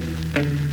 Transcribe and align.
Hello, 0.00 0.67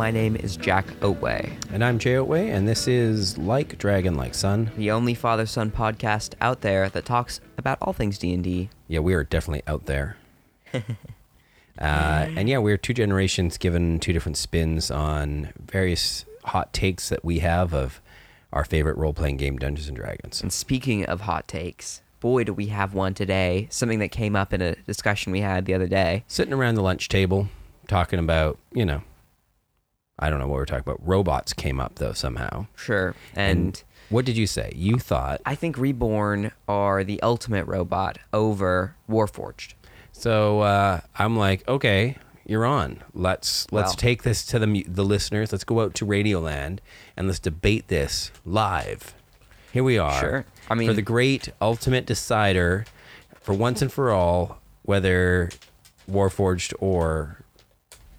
my 0.00 0.10
name 0.10 0.34
is 0.34 0.56
Jack 0.56 0.86
Oatway, 1.00 1.52
And 1.70 1.84
I'm 1.84 1.98
Jay 1.98 2.16
Otway, 2.16 2.48
and 2.48 2.66
this 2.66 2.88
is 2.88 3.36
Like 3.36 3.76
Dragon 3.76 4.14
Like 4.14 4.34
Son. 4.34 4.70
the 4.78 4.90
only 4.90 5.12
father-son 5.12 5.70
podcast 5.70 6.32
out 6.40 6.62
there 6.62 6.88
that 6.88 7.04
talks 7.04 7.42
about 7.58 7.76
all 7.82 7.92
things 7.92 8.16
D&D. 8.16 8.70
Yeah, 8.88 9.00
we 9.00 9.12
are 9.12 9.24
definitely 9.24 9.62
out 9.66 9.84
there. 9.84 10.16
uh, 10.74 10.80
and 11.78 12.48
yeah, 12.48 12.56
we're 12.56 12.78
two 12.78 12.94
generations 12.94 13.58
given 13.58 14.00
two 14.00 14.14
different 14.14 14.38
spins 14.38 14.90
on 14.90 15.52
various 15.62 16.24
hot 16.44 16.72
takes 16.72 17.10
that 17.10 17.22
we 17.22 17.40
have 17.40 17.74
of 17.74 18.00
our 18.54 18.64
favorite 18.64 18.96
role 18.96 19.12
playing 19.12 19.36
game, 19.36 19.58
Dungeons 19.58 19.88
and 19.88 19.98
Dragons. 19.98 20.40
And 20.40 20.50
speaking 20.50 21.04
of 21.04 21.20
hot 21.20 21.46
takes, 21.46 22.00
boy, 22.20 22.44
do 22.44 22.54
we 22.54 22.68
have 22.68 22.94
one 22.94 23.12
today. 23.12 23.68
Something 23.70 23.98
that 23.98 24.12
came 24.12 24.34
up 24.34 24.54
in 24.54 24.62
a 24.62 24.76
discussion 24.76 25.30
we 25.30 25.42
had 25.42 25.66
the 25.66 25.74
other 25.74 25.86
day. 25.86 26.24
Sitting 26.26 26.54
around 26.54 26.76
the 26.76 26.82
lunch 26.82 27.10
table, 27.10 27.50
talking 27.86 28.18
about, 28.18 28.56
you 28.72 28.86
know, 28.86 29.02
I 30.20 30.30
don't 30.30 30.38
know 30.38 30.46
what 30.46 30.56
we're 30.56 30.66
talking 30.66 30.84
about. 30.86 31.00
Robots 31.06 31.52
came 31.52 31.80
up 31.80 31.96
though 31.96 32.12
somehow. 32.12 32.66
Sure. 32.76 33.14
And, 33.34 33.82
What 34.10 34.24
did 34.24 34.36
you 34.36 34.46
say? 34.46 34.72
You 34.76 34.98
thought 34.98 35.40
I 35.46 35.54
think 35.54 35.78
Reborn 35.78 36.52
are 36.68 37.02
the 37.04 37.20
ultimate 37.22 37.66
robot 37.66 38.18
over 38.32 38.94
Warforged. 39.08 39.74
so. 40.12 40.60
Uh, 40.60 41.00
I'm 41.16 41.36
like, 41.36 41.66
okay, 41.68 42.16
you're 42.46 42.66
on. 42.66 43.02
Let's 43.14 43.66
let's 43.72 43.94
take 43.94 44.22
this 44.24 44.44
to 44.46 44.58
the 44.58 44.84
the 44.88 45.04
listeners. 45.04 45.52
Let's 45.52 45.64
go 45.64 45.80
out 45.80 45.94
to 45.94 46.06
Radioland 46.06 46.78
and 47.16 47.26
let's 47.28 47.38
debate 47.38 47.88
this 47.88 48.30
live. 48.44 49.14
Here 49.72 49.84
we 49.84 49.98
are. 49.98 50.20
Sure. 50.20 50.44
I 50.68 50.74
mean, 50.74 50.88
for 50.88 50.94
the 50.94 51.02
great 51.02 51.48
ultimate 51.62 52.04
decider, 52.06 52.84
for 53.40 53.54
once 53.54 53.80
and 53.82 53.92
for 53.92 54.10
all, 54.10 54.58
whether 54.82 55.50
Warforged 56.10 56.74
or 56.80 57.44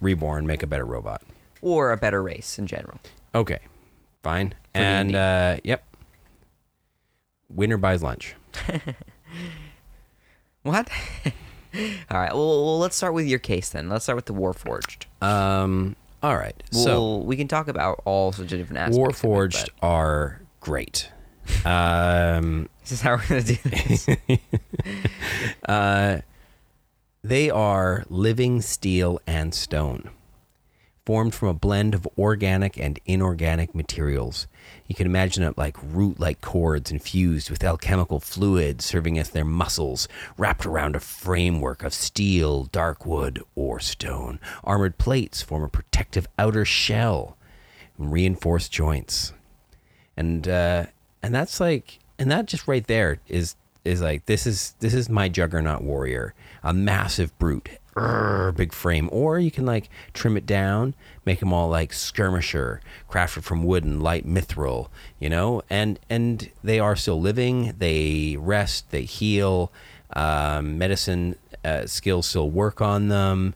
Reborn 0.00 0.46
make 0.46 0.62
a 0.62 0.66
better 0.66 0.86
robot. 0.86 1.20
Or 1.62 1.92
a 1.92 1.96
better 1.96 2.22
race 2.22 2.58
in 2.58 2.66
general. 2.66 3.00
Okay, 3.34 3.60
fine. 4.22 4.52
and 4.74 5.08
D&D. 5.08 5.18
uh, 5.18 5.56
yep, 5.64 5.84
winner 7.48 7.78
buys 7.78 8.02
lunch. 8.02 8.34
What? 10.62 10.88
all 11.26 11.32
right. 12.20 12.32
Well, 12.32 12.64
well, 12.64 12.78
let's 12.78 12.94
start 12.96 13.14
with 13.14 13.26
your 13.26 13.40
case 13.40 13.70
then. 13.70 13.88
Let's 13.88 14.04
start 14.04 14.14
with 14.16 14.26
the 14.26 14.34
Warforged. 14.34 15.06
Um, 15.20 15.96
all 16.22 16.36
right. 16.36 16.54
Well, 16.72 16.84
so 16.84 17.16
we 17.18 17.36
can 17.36 17.48
talk 17.48 17.66
about 17.66 18.00
all 18.04 18.30
sorts 18.30 18.52
of 18.52 18.58
different 18.60 18.78
aspects. 18.78 18.96
it, 19.24 19.26
Warforged 19.26 19.70
but 19.80 19.86
are 19.88 20.40
great. 20.60 21.10
Um, 21.64 22.68
This 22.82 22.92
is 22.92 23.00
how 23.00 23.16
we're 23.16 23.26
gonna 23.28 23.42
do 23.42 23.56
this. 23.64 24.08
uh, 25.68 26.20
they 27.24 27.48
are 27.50 28.04
living 28.08 28.60
steel 28.60 29.20
and 29.26 29.54
stone, 29.54 30.10
formed 31.04 31.34
from 31.34 31.48
a 31.48 31.54
blend 31.54 31.94
of 31.94 32.06
organic 32.16 32.78
and 32.78 32.98
inorganic 33.06 33.74
materials. 33.74 34.46
You 34.86 34.94
can 34.94 35.06
imagine 35.06 35.42
it 35.42 35.58
like 35.58 35.76
root 35.82 36.20
like 36.20 36.40
cords 36.40 36.90
infused 36.90 37.50
with 37.50 37.64
alchemical 37.64 38.20
fluid 38.20 38.80
serving 38.80 39.18
as 39.18 39.30
their 39.30 39.44
muscles, 39.44 40.06
wrapped 40.36 40.64
around 40.64 40.94
a 40.94 41.00
framework 41.00 41.82
of 41.82 41.94
steel, 41.94 42.64
dark 42.64 43.04
wood, 43.04 43.42
or 43.54 43.80
stone. 43.80 44.38
Armored 44.62 44.98
plates 44.98 45.42
form 45.42 45.64
a 45.64 45.68
protective 45.68 46.28
outer 46.38 46.64
shell, 46.64 47.36
and 47.98 48.12
reinforced 48.12 48.70
joints. 48.70 49.32
And 50.16 50.46
uh, 50.46 50.86
and 51.22 51.34
that's 51.34 51.58
like 51.58 51.98
and 52.18 52.30
that 52.30 52.46
just 52.46 52.68
right 52.68 52.86
there 52.86 53.18
is 53.28 53.56
is 53.84 54.00
like 54.00 54.26
this 54.26 54.46
is 54.46 54.74
this 54.80 54.94
is 54.94 55.08
my 55.08 55.28
juggernaut 55.28 55.82
warrior 55.82 56.34
a 56.62 56.72
massive 56.72 57.36
brute 57.38 57.68
big 58.56 58.72
frame. 58.72 59.08
Or 59.12 59.38
you 59.38 59.50
can 59.50 59.66
like 59.66 59.90
trim 60.14 60.36
it 60.36 60.46
down 60.46 60.94
make 61.24 61.40
them 61.40 61.52
all 61.52 61.68
like 61.68 61.92
skirmisher 61.92 62.80
crafted 63.10 63.42
from 63.42 63.62
wood 63.64 63.84
and 63.84 64.02
light 64.02 64.26
mithril 64.26 64.88
you 65.18 65.28
know? 65.28 65.62
And 65.70 66.00
and 66.10 66.50
they 66.64 66.80
are 66.80 66.96
still 66.96 67.20
living. 67.20 67.74
They 67.78 68.36
rest 68.38 68.90
they 68.90 69.02
heal. 69.02 69.72
Um, 70.14 70.76
medicine 70.76 71.36
uh, 71.64 71.86
skills 71.86 72.26
still 72.26 72.50
work 72.50 72.80
on 72.80 73.08
them. 73.08 73.54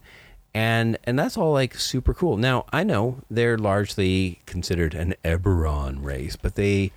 And 0.55 0.97
and 1.05 1.19
that's 1.19 1.37
all 1.37 1.53
like 1.53 1.75
super 1.75 2.15
cool. 2.15 2.37
Now 2.37 2.65
I 2.73 2.85
know 2.85 3.19
they're 3.31 3.59
largely 3.59 4.41
considered 4.47 4.95
an 4.95 5.15
Eberron 5.25 6.03
race, 6.03 6.37
but 6.37 6.55
they 6.55 6.93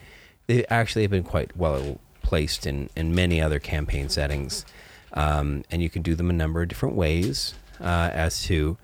they 0.47 0.65
actually 0.67 1.01
have 1.01 1.11
been 1.11 1.23
quite 1.23 1.57
well 1.57 1.99
placed 2.21 2.65
in 2.67 2.89
in 2.95 3.13
many 3.13 3.41
other 3.41 3.59
campaign 3.59 4.07
settings, 4.07 4.65
um, 5.13 5.63
and 5.71 5.81
you 5.81 5.89
can 5.89 6.01
do 6.01 6.15
them 6.15 6.29
a 6.29 6.33
number 6.33 6.61
of 6.61 6.67
different 6.67 6.95
ways 6.95 7.53
uh, 7.79 8.09
as 8.13 8.43
to 8.43 8.77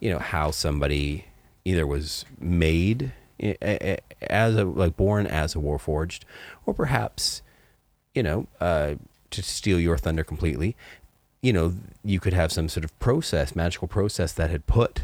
you 0.00 0.10
know 0.10 0.18
how 0.18 0.50
somebody 0.50 1.26
either 1.64 1.86
was 1.86 2.24
made 2.38 3.12
as 3.40 4.56
a 4.56 4.64
like 4.64 4.96
born 4.96 5.26
as 5.26 5.54
a 5.54 5.58
warforged, 5.58 6.22
or 6.66 6.74
perhaps 6.74 7.42
you 8.14 8.22
know, 8.22 8.46
uh, 8.60 8.94
to 9.30 9.42
steal 9.42 9.78
your 9.78 9.96
thunder 9.96 10.24
completely, 10.24 10.76
you 11.42 11.52
know, 11.52 11.74
you 12.04 12.20
could 12.20 12.32
have 12.32 12.52
some 12.52 12.68
sort 12.68 12.84
of 12.84 12.98
process, 12.98 13.54
magical 13.54 13.88
process 13.88 14.32
that 14.32 14.50
had 14.50 14.66
put 14.66 15.02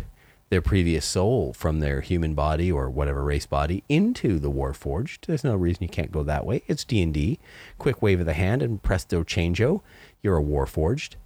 their 0.49 0.63
previous 0.63 1.05
soul 1.05 1.53
from 1.53 1.81
their 1.81 2.01
human 2.01 2.35
body 2.35 2.71
or 2.71 2.89
whatever 2.89 3.25
race 3.25 3.47
body 3.47 3.83
into 3.89 4.39
the 4.39 4.51
Warforged. 4.51 5.27
There's 5.27 5.43
no 5.45 5.57
reason 5.57 5.83
you 5.83 5.89
can't 5.89 6.13
go 6.13 6.23
that 6.23 6.47
way. 6.47 6.63
It's 6.69 6.85
D 6.85 7.03
and 7.03 7.13
D. 7.13 7.39
Quick 7.79 8.01
wave 8.01 8.21
of 8.21 8.27
the 8.27 8.35
hand 8.35 8.63
and 8.63 8.83
presto 8.83 9.25
changeo, 9.25 9.81
you're 10.23 10.39
a 10.39 10.43
Warforged. 10.43 11.17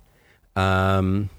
Um, 0.57 1.31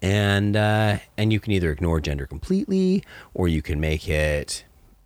and 0.00 0.56
uh, 0.56 0.98
and 1.16 1.32
you 1.32 1.40
can 1.40 1.52
either 1.52 1.72
ignore 1.72 2.00
gender 2.00 2.26
completely, 2.26 3.02
or 3.34 3.48
you 3.48 3.62
can 3.62 3.80
make 3.80 4.08
it 4.08 4.64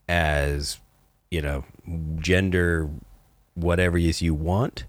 as 0.08 0.78
you 1.30 1.40
know 1.40 1.64
gender 2.16 2.90
whatever 3.54 3.96
it 3.98 4.04
is 4.04 4.20
you 4.20 4.34
want. 4.34 4.84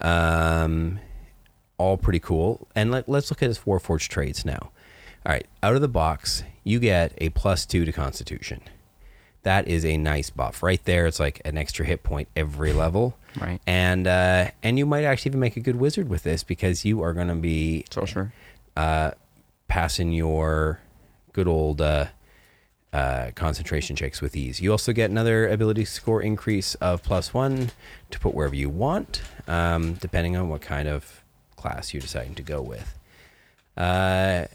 Um, 0.00 0.98
all 1.78 1.96
pretty 1.96 2.20
cool. 2.20 2.68
And 2.74 2.90
let, 2.90 3.08
let's 3.08 3.30
look 3.30 3.42
at 3.42 3.48
his 3.48 3.60
Warforged 3.60 4.08
traits 4.08 4.44
now. 4.44 4.70
All 5.26 5.32
right, 5.32 5.46
out 5.62 5.74
of 5.74 5.80
the 5.80 5.88
box, 5.88 6.42
you 6.64 6.78
get 6.78 7.12
a 7.18 7.28
plus 7.30 7.66
two 7.66 7.84
to 7.84 7.92
Constitution. 7.92 8.60
That 9.42 9.68
is 9.68 9.84
a 9.84 9.96
nice 9.96 10.30
buff 10.30 10.62
right 10.62 10.82
there. 10.84 11.06
It's 11.06 11.20
like 11.20 11.40
an 11.44 11.56
extra 11.56 11.84
hit 11.86 12.02
point 12.02 12.28
every 12.36 12.72
level, 12.72 13.16
Right. 13.40 13.60
And 13.66 14.06
uh, 14.06 14.50
and 14.62 14.76
you 14.78 14.84
might 14.86 15.04
actually 15.04 15.30
even 15.30 15.40
make 15.40 15.56
a 15.56 15.60
good 15.60 15.76
wizard 15.76 16.08
with 16.08 16.24
this 16.24 16.42
because 16.42 16.84
you 16.84 17.00
are 17.02 17.12
going 17.12 17.28
to 17.28 17.34
be 17.36 17.84
Sorcerer. 17.90 18.32
uh, 18.76 19.12
passing 19.68 20.12
your 20.12 20.80
good 21.32 21.46
old 21.46 21.80
uh, 21.80 22.06
uh, 22.92 23.30
concentration 23.36 23.94
checks 23.94 24.20
with 24.20 24.34
ease. 24.34 24.60
You 24.60 24.72
also 24.72 24.92
get 24.92 25.10
another 25.10 25.48
ability 25.48 25.84
score 25.84 26.20
increase 26.20 26.74
of 26.76 27.02
plus 27.04 27.32
one 27.32 27.70
to 28.10 28.18
put 28.18 28.34
wherever 28.34 28.54
you 28.56 28.68
want, 28.68 29.22
um, 29.46 29.94
depending 29.94 30.36
on 30.36 30.48
what 30.48 30.60
kind 30.60 30.88
of 30.88 31.22
class 31.56 31.94
you're 31.94 32.00
deciding 32.02 32.34
to 32.34 32.42
go 32.42 32.60
with. 32.60 32.98
Uh, 33.76 34.46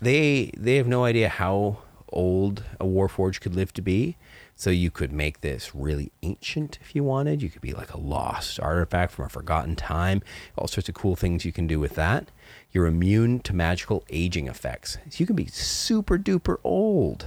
they 0.00 0.50
they 0.56 0.76
have 0.76 0.86
no 0.86 1.04
idea 1.04 1.28
how 1.28 1.78
old 2.12 2.64
a 2.80 2.84
warforged 2.84 3.40
could 3.40 3.54
live 3.54 3.72
to 3.74 3.82
be. 3.82 4.16
So 4.56 4.68
you 4.68 4.90
could 4.90 5.10
make 5.10 5.40
this 5.40 5.74
really 5.74 6.12
ancient 6.22 6.78
if 6.82 6.94
you 6.94 7.02
wanted. 7.02 7.40
You 7.40 7.48
could 7.48 7.62
be 7.62 7.72
like 7.72 7.94
a 7.94 7.98
lost 7.98 8.60
artifact 8.60 9.12
from 9.12 9.24
a 9.24 9.28
forgotten 9.30 9.74
time. 9.74 10.22
All 10.56 10.66
sorts 10.68 10.86
of 10.90 10.94
cool 10.94 11.16
things 11.16 11.46
you 11.46 11.52
can 11.52 11.66
do 11.66 11.80
with 11.80 11.94
that. 11.94 12.28
You're 12.70 12.84
immune 12.86 13.40
to 13.40 13.54
magical 13.54 14.04
aging 14.10 14.48
effects. 14.48 14.98
So 15.08 15.16
you 15.16 15.26
can 15.26 15.34
be 15.36 15.46
super 15.46 16.18
duper 16.18 16.58
old. 16.62 17.26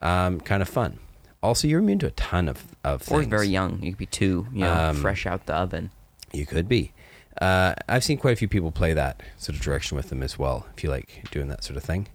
Um, 0.00 0.40
kind 0.40 0.62
of 0.62 0.68
fun. 0.70 1.00
Also 1.42 1.68
you're 1.68 1.80
immune 1.80 1.98
to 1.98 2.06
a 2.06 2.10
ton 2.12 2.48
of, 2.48 2.64
of 2.82 3.02
Or 3.12 3.18
things. 3.20 3.26
very 3.30 3.48
young. 3.48 3.82
You 3.82 3.90
could 3.92 3.98
be 3.98 4.06
two, 4.06 4.46
you 4.50 4.60
know, 4.60 4.72
Um, 4.90 4.96
fresh 4.96 5.26
out 5.26 5.44
the 5.44 5.54
oven. 5.54 5.90
you 6.32 6.46
could 6.46 6.66
be. 6.66 6.92
Uh, 7.40 7.74
I've 7.88 8.04
seen 8.04 8.18
quite 8.18 8.32
a 8.32 8.36
few 8.36 8.48
people 8.48 8.70
play 8.70 8.92
that 8.94 9.22
sort 9.38 9.56
of 9.56 9.62
direction 9.62 9.96
with 9.96 10.08
them 10.08 10.22
as 10.22 10.38
well. 10.38 10.66
If 10.76 10.84
you 10.84 10.90
like 10.90 11.24
doing 11.30 11.48
that 11.48 11.64
sort 11.64 11.76
of 11.76 11.82
thing. 11.84 12.06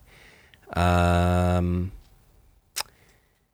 Um, 0.74 1.92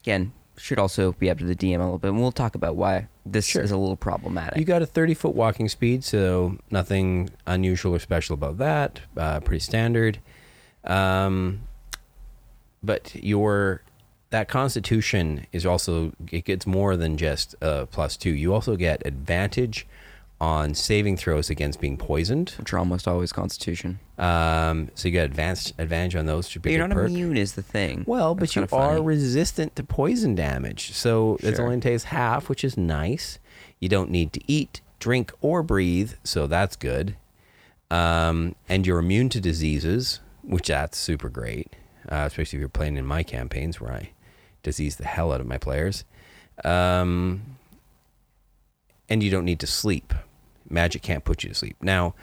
Again, 0.04 0.34
should 0.58 0.78
also 0.78 1.14
be 1.14 1.30
up 1.32 1.40
to 1.40 1.46
the 1.46 1.56
DM 1.56 1.76
a 1.80 1.84
little 1.84 1.98
bit. 1.98 2.10
And 2.10 2.20
we'll 2.22 2.32
talk 2.32 2.54
about 2.54 2.76
why 2.76 3.08
this 3.26 3.48
Sure. 3.48 3.64
is 3.64 3.72
a 3.72 3.78
little 3.78 3.96
problematic. 3.96 4.60
you 4.60 4.66
got 4.66 4.82
a 4.84 4.86
30 4.86 5.16
foot 5.16 5.34
walking 5.36 5.68
speed, 5.68 6.04
so 6.04 6.58
nothing 6.70 7.32
unusual 7.48 7.96
or 7.96 8.00
special 8.00 8.36
about 8.36 8.60
that. 8.60 9.00
Uh, 9.18 9.40
pretty 9.40 9.60
standard. 9.62 10.20
Um, 10.84 11.62
but 12.84 13.16
your 13.16 13.82
that 14.30 14.48
constitution 14.48 15.48
is 15.52 15.66
also 15.66 16.12
it 16.32 16.46
gets 16.46 16.68
more 16.68 16.96
than 16.96 17.18
just 17.18 17.56
a 17.62 17.88
plus 17.88 18.16
two. 18.16 18.30
You 18.30 18.54
also 18.54 18.76
get 18.76 19.02
advantage 19.06 19.88
on 20.40 20.74
saving 20.74 21.18
throws 21.18 21.50
against 21.50 21.80
being 21.80 21.98
poisoned. 21.98 22.52
Which 22.58 22.74
are 22.74 22.78
almost 22.78 23.08
always 23.08 23.32
Constitution. 23.32 24.00
Um, 24.18 24.92
so 24.94 25.08
you 25.08 25.12
get 25.12 25.26
advanced 25.26 25.74
advantage 25.78 26.16
on 26.16 26.26
those. 26.26 26.50
Should 26.50 26.62
be 26.62 26.72
you're 26.72 26.88
not 26.88 26.94
perk. 26.94 27.10
immune, 27.10 27.38
is 27.38 27.54
the 27.54 27.62
thing. 27.62 28.04
Well, 28.06 28.36
but 28.36 28.56
you 28.56 28.64
are 28.64 28.68
funny. 28.68 29.02
resistant 29.02 29.76
to 29.78 29.84
poison 29.84 30.36
damage, 30.36 30.92
so 30.94 31.38
it 31.42 31.60
only 31.60 31.80
takes 31.80 32.06
half, 32.06 32.50
which 32.50 32.64
is 32.64 32.78
nice. 32.78 33.40
You 33.80 33.90
don't 33.90 34.10
need 34.10 34.34
to 34.34 34.42
eat, 34.48 34.82
drink, 35.00 35.32
or 35.42 35.64
breathe, 35.64 36.14
so 36.24 36.48
that's 36.48 36.76
good. 36.76 37.16
Um, 37.92 38.56
and 38.68 38.86
you're 38.86 39.00
immune 39.00 39.30
to 39.30 39.40
diseases, 39.40 40.20
which 40.42 40.68
that's 40.68 40.98
super 40.98 41.30
great, 41.30 41.74
uh, 42.10 42.26
especially 42.28 42.58
if 42.58 42.62
you're 42.62 42.70
playing 42.70 42.98
in 42.98 43.06
my 43.06 43.24
campaigns 43.24 43.80
where 43.80 43.92
I 43.94 44.10
disease 44.64 44.96
the 44.98 45.06
hell 45.06 45.32
out 45.32 45.40
of 45.40 45.48
my 45.48 45.58
players. 45.58 46.04
Um, 46.64 47.58
and 49.10 49.22
you 49.24 49.30
don't 49.30 49.46
need 49.46 49.60
to 49.60 49.68
sleep. 49.68 50.14
Magic 50.70 51.02
can't 51.02 51.24
put 51.24 51.44
you 51.44 51.50
to 51.50 51.56
sleep. 51.56 51.78
Now, 51.82 52.16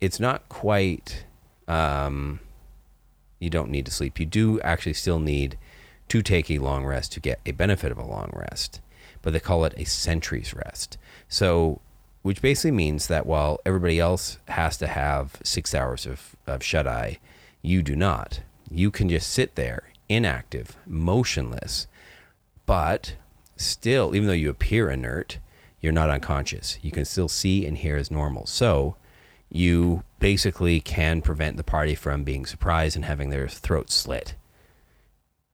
it's 0.00 0.20
not 0.20 0.48
quite. 0.48 1.24
Um, 1.68 2.40
you 3.38 3.50
don't 3.50 3.70
need 3.70 3.86
to 3.86 3.92
sleep. 3.92 4.18
You 4.18 4.26
do 4.26 4.60
actually 4.60 4.94
still 4.94 5.18
need 5.18 5.58
to 6.08 6.22
take 6.22 6.50
a 6.50 6.58
long 6.58 6.84
rest 6.84 7.12
to 7.12 7.20
get 7.20 7.40
a 7.46 7.52
benefit 7.52 7.92
of 7.92 7.98
a 7.98 8.04
long 8.04 8.30
rest, 8.34 8.80
but 9.22 9.32
they 9.32 9.40
call 9.40 9.64
it 9.64 9.74
a 9.76 9.84
sentry's 9.84 10.54
rest. 10.54 10.98
So, 11.28 11.80
which 12.22 12.42
basically 12.42 12.70
means 12.70 13.06
that 13.08 13.26
while 13.26 13.60
everybody 13.66 13.98
else 13.98 14.38
has 14.48 14.76
to 14.78 14.86
have 14.86 15.36
six 15.42 15.74
hours 15.74 16.06
of, 16.06 16.36
of 16.46 16.62
shut 16.62 16.86
eye, 16.86 17.18
you 17.62 17.82
do 17.82 17.96
not. 17.96 18.40
You 18.70 18.90
can 18.90 19.08
just 19.08 19.30
sit 19.30 19.56
there, 19.56 19.84
inactive, 20.08 20.76
motionless, 20.86 21.86
but 22.66 23.14
still, 23.56 24.14
even 24.14 24.26
though 24.26 24.34
you 24.34 24.50
appear 24.50 24.90
inert, 24.90 25.38
you're 25.84 25.92
not 25.92 26.08
unconscious. 26.08 26.78
You 26.80 26.90
can 26.90 27.04
still 27.04 27.28
see 27.28 27.66
and 27.66 27.76
hear 27.76 27.96
as 27.96 28.10
normal. 28.10 28.46
So, 28.46 28.96
you 29.50 30.02
basically 30.18 30.80
can 30.80 31.20
prevent 31.20 31.58
the 31.58 31.62
party 31.62 31.94
from 31.94 32.24
being 32.24 32.46
surprised 32.46 32.96
and 32.96 33.04
having 33.04 33.28
their 33.28 33.46
throat 33.46 33.90
slit 33.90 34.34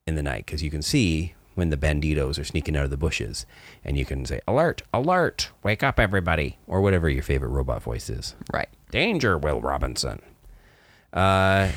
in 0.06 0.15
the 0.15 0.23
night 0.23 0.47
because 0.47 0.62
you 0.62 0.71
can 0.71 0.82
see 0.82 1.35
when 1.56 1.71
the 1.71 1.77
banditos 1.77 2.38
are 2.38 2.44
sneaking 2.44 2.77
out 2.77 2.85
of 2.85 2.91
the 2.91 2.97
bushes 2.97 3.44
and 3.85 3.99
you 3.99 4.05
can 4.06 4.25
say 4.25 4.41
alert 4.49 4.82
alert 4.94 5.50
wake 5.62 5.82
up 5.82 5.99
everybody 6.00 6.56
or 6.67 6.81
whatever 6.81 7.09
your 7.11 7.23
favorite 7.23 7.49
robot 7.50 7.83
voice 7.83 8.09
is 8.09 8.35
Right. 8.53 8.69
danger 8.91 9.37
will 9.37 9.61
robinson 9.61 10.23
uh, 11.12 11.71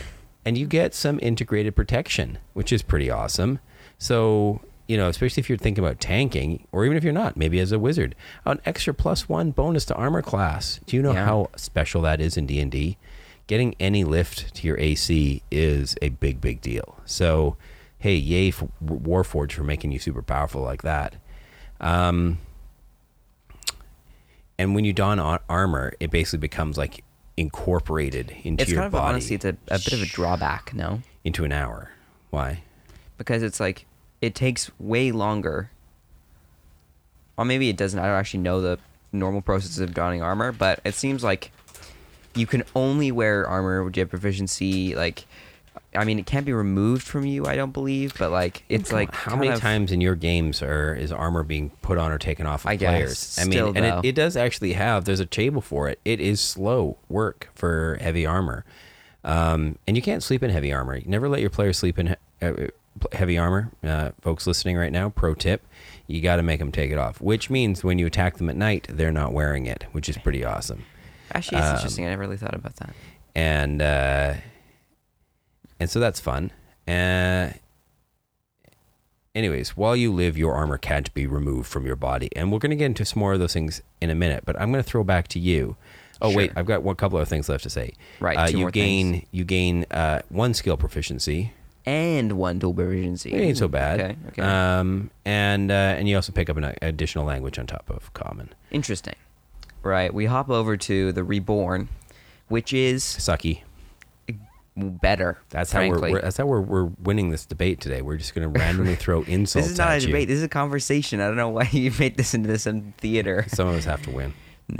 and 0.46 0.58
you 0.58 0.66
get 0.68 0.94
some 0.94 1.20
integrated 1.22 1.76
protection 1.76 2.38
which 2.54 2.72
is 2.72 2.82
pretty 2.82 3.10
awesome 3.10 3.60
so 3.98 4.62
you 4.94 4.98
know 5.00 5.10
especially 5.10 5.42
if 5.42 5.50
you're 5.50 5.57
thinking 5.57 5.84
about 5.84 6.00
tanking 6.00 6.68
or 6.72 6.86
even 6.86 6.95
if 6.95 7.04
you're 7.04 7.12
not 7.24 7.36
maybe 7.36 7.60
as 7.60 7.72
a 7.72 7.80
wizard 7.80 8.13
an 8.45 8.60
extra 8.66 8.94
plus 8.94 9.28
one 9.28 9.50
bonus 9.51 9.86
to 9.86 9.95
armor 9.95 10.22
class. 10.22 10.80
Do 10.86 10.95
you 10.95 11.01
know 11.01 11.13
Yeah. 11.13 11.25
how 11.25 11.50
special 11.56 12.01
that 12.04 12.22
is 12.22 12.38
in 12.38 12.45
d&d 12.45 12.98
getting 13.48 13.75
any 13.80 14.04
lift 14.04 14.54
to 14.56 14.68
your 14.68 14.78
ac 14.80 15.42
is 15.51 15.95
a 16.01 16.10
big 16.10 16.40
big 16.40 16.62
deal. 16.62 17.00
So 17.06 17.57
hey 17.98 18.16
yay 18.16 18.51
for 18.51 18.69
warforged 18.86 19.54
for 19.54 19.63
making 19.63 19.92
you 19.94 20.00
super 20.00 20.22
powerful 20.22 20.62
like 20.62 20.84
that. 20.84 21.16
Um, 21.81 22.38
and 24.57 24.75
when 24.75 24.86
you 24.86 24.94
don 24.94 25.19
ar- 25.19 25.42
armor 25.50 25.94
it 26.00 26.12
basically 26.12 26.39
becomes 26.39 26.78
like 26.78 27.04
incorporated 27.38 28.31
into 28.44 28.62
It's 28.62 28.72
your 28.72 28.81
kind 28.81 28.86
of 28.88 28.92
body. 28.92 29.10
honestly, 29.13 29.36
it's 29.36 29.46
a, 29.46 29.57
a 29.69 29.80
bit 29.80 29.94
of 29.94 30.01
a 30.01 30.06
drawback, 30.06 30.74
no? 30.74 31.01
into 31.24 31.44
an 31.46 31.51
hour. 31.51 31.89
Why? 32.30 32.62
Because 33.18 33.42
it's 33.44 33.60
like 33.60 33.86
it 34.24 34.34
takes 34.36 34.72
way 34.80 35.12
longer. 35.12 35.70
Or 37.36 37.44
maybe 37.44 37.68
it 37.68 37.75
doesn't. 37.75 38.00
I 38.00 38.04
don't 38.04 38.16
actually 38.16 38.40
know 38.40 38.62
the 38.62 38.80
normal 39.12 39.42
process 39.42 39.80
of 39.80 39.94
donning 39.94 40.22
armor, 40.22 40.54
but 40.54 40.80
it 40.86 40.94
seems 40.94 41.24
like 41.24 41.52
you 42.36 42.48
can 42.48 42.64
only 42.74 43.12
wear 43.12 43.46
armor 43.46 43.84
with 43.84 43.98
your 43.98 44.06
proficiency. 44.06 44.96
Like, 44.96 45.25
I 45.94 46.06
mean, 46.06 46.20
it 46.20 46.25
can't 46.25 46.46
be 46.46 46.54
removed 46.54 47.04
from 47.04 47.25
you. 47.25 47.46
I 47.46 47.58
don't 47.58 47.74
believe, 47.74 48.14
but 48.18 48.31
like 48.31 48.64
it's 48.70 48.94
like 48.94 49.14
how 49.14 49.36
many 49.36 49.50
of- 49.50 49.60
times 49.60 49.92
in 49.92 50.00
your 50.00 50.16
games 50.16 50.62
are 50.62 50.96
is 50.96 51.12
armor 51.12 51.44
being 51.44 51.72
put 51.81 51.98
on 51.98 52.12
or 52.14 52.18
taken 52.18 52.46
off 52.46 52.64
of 52.64 52.70
I 52.70 52.75
guess, 52.78 52.90
players? 52.90 53.38
I 53.42 53.44
mean, 53.46 53.75
and 53.75 53.86
it, 53.86 54.10
it 54.10 54.16
does 54.16 54.38
actually 54.38 54.74
have. 54.74 55.04
There's 55.04 55.20
a 55.20 55.25
table 55.25 55.62
for 55.62 55.90
it. 55.90 56.00
It 56.06 56.22
is 56.22 56.40
slow 56.40 56.96
work 57.10 57.50
for 57.56 57.98
heavy 58.00 58.25
armor, 58.25 58.64
um, 59.25 59.80
and 59.86 59.98
you 59.98 60.02
can't 60.02 60.24
sleep 60.24 60.44
in 60.44 60.50
heavy 60.50 60.72
armor. 60.72 60.96
You 60.96 61.08
never 61.08 61.28
let 61.28 61.42
your 61.42 61.50
players 61.50 61.78
sleep 61.78 62.00
in 62.00 62.08
he- 62.08 62.16
uh, 62.46 62.68
heavy 63.12 63.38
armor. 63.38 63.72
Uh, 63.84 64.12
folks 64.22 64.48
listening 64.48 64.78
right 64.78 64.92
now, 64.92 65.10
pro 65.10 65.34
tip: 65.34 65.66
you 66.07 66.22
got 66.22 66.38
to 66.38 66.44
make 66.44 66.60
them 66.60 66.72
take 66.72 66.92
it 66.92 66.98
off. 66.98 67.22
Which 67.22 67.50
means 67.50 67.84
when 67.84 68.00
you 68.00 68.06
attack 68.07 68.38
them 68.38 68.50
at 68.50 68.56
night, 68.56 68.88
they're 68.90 69.12
not 69.12 69.34
wearing 69.34 69.66
it, 69.66 69.86
which 69.92 70.10
is 70.10 70.18
pretty 70.18 70.44
awesome. 70.44 70.86
Actually, 71.31 71.60
it's 71.60 71.68
um, 71.68 71.75
interesting. 71.75 72.06
I 72.06 72.10
never 72.10 72.22
really 72.22 72.38
thought 72.38 72.56
about 72.56 72.75
that. 72.78 72.94
and 73.36 73.81
uh, 73.81 74.34
and 75.80 75.90
so 75.90 76.00
that's 76.00 76.19
fun. 76.19 76.51
Uh, 76.88 77.51
anyways, 79.36 79.75
while 79.78 79.96
you 79.96 80.12
live, 80.13 80.38
your 80.38 80.54
armor 80.54 80.78
can't 80.78 81.13
be 81.13 81.28
removed 81.28 81.68
from 81.68 81.86
your 81.86 81.96
body, 81.96 82.30
and 82.36 82.51
we're 82.51 82.60
going 82.60 82.72
to 82.72 82.75
get 82.75 82.86
into 82.86 83.06
some 83.06 83.19
more 83.19 83.34
of 83.34 83.39
those 83.39 83.54
things 83.54 83.81
in 84.01 84.10
a 84.10 84.16
minute. 84.16 84.44
But 84.46 84.60
I'm 84.60 84.72
going 84.72 84.84
to 84.84 84.89
throw 84.89 85.04
back 85.04 85.28
to 85.30 85.39
you. 85.39 85.75
Oh 86.22 86.34
wait, 86.34 86.51
I've 86.56 86.66
got 86.66 86.84
one 86.84 86.96
couple 86.96 87.19
of 87.19 87.28
things 87.28 87.50
left 87.50 87.63
to 87.63 87.69
say. 87.69 87.94
Right, 88.19 88.38
uh, 88.38 88.48
you 88.57 88.72
gain 88.72 89.25
you 89.31 89.44
gain 89.44 89.86
uh, 89.92 90.22
one 90.30 90.54
skill 90.54 90.78
proficiency. 90.78 91.51
And 91.86 92.34
one 92.34 92.60
dual 92.60 92.74
proficiency. 92.74 93.34
It 93.34 93.42
ain't 93.42 93.58
so 93.58 93.68
bad. 93.68 94.00
Okay. 94.00 94.16
Okay. 94.30 94.42
Um, 94.42 95.10
and 95.26 95.70
uh, 95.70 95.74
and 95.74 96.08
you 96.08 96.16
also 96.16 96.32
pick 96.32 96.50
up 96.50 96.58
an 96.58 96.74
additional 96.82 97.26
language 97.26 97.60
on 97.60 97.68
top 97.68 97.90
of 97.90 98.14
common. 98.14 98.54
Interesting. 98.72 99.16
Right. 99.82 100.14
We 100.14 100.26
hop 100.26 100.50
over 100.50 100.78
to 100.78 101.12
the 101.12 101.24
reborn, 101.26 101.90
which 102.48 102.72
is 102.72 103.04
Sucky. 103.04 103.64
better. 104.78 105.40
That's 105.50 105.74
how 105.74 105.86
we're, 105.88 106.00
we're 106.00 106.22
that's 106.22 106.38
how 106.38 106.46
we're, 106.46 106.62
we're 106.62 106.86
winning 106.86 107.32
this 107.32 107.46
debate 107.46 107.82
today. 107.82 108.02
We're 108.02 108.16
just 108.18 108.34
going 108.34 108.50
to 108.54 108.60
randomly 108.60 108.96
throw 108.96 109.24
insults. 109.24 109.66
This 109.68 109.72
is 109.74 109.78
not 109.78 109.92
a 109.92 110.00
you. 110.00 110.08
debate. 110.08 110.30
This 110.30 110.38
is 110.38 110.44
a 110.44 110.50
conversation. 110.50 111.20
I 111.20 111.28
don't 111.28 111.36
know 111.36 111.50
why 111.50 111.64
you 111.72 111.92
made 112.00 112.16
this 112.16 112.34
into 112.34 112.58
some 112.60 112.94
theater. 112.98 113.46
Some 113.50 113.68
of 113.68 113.76
us 113.76 113.84
have 113.86 114.02
to 114.04 114.12
win. 114.12 114.34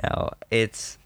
No, 0.04 0.30
it's 0.50 0.98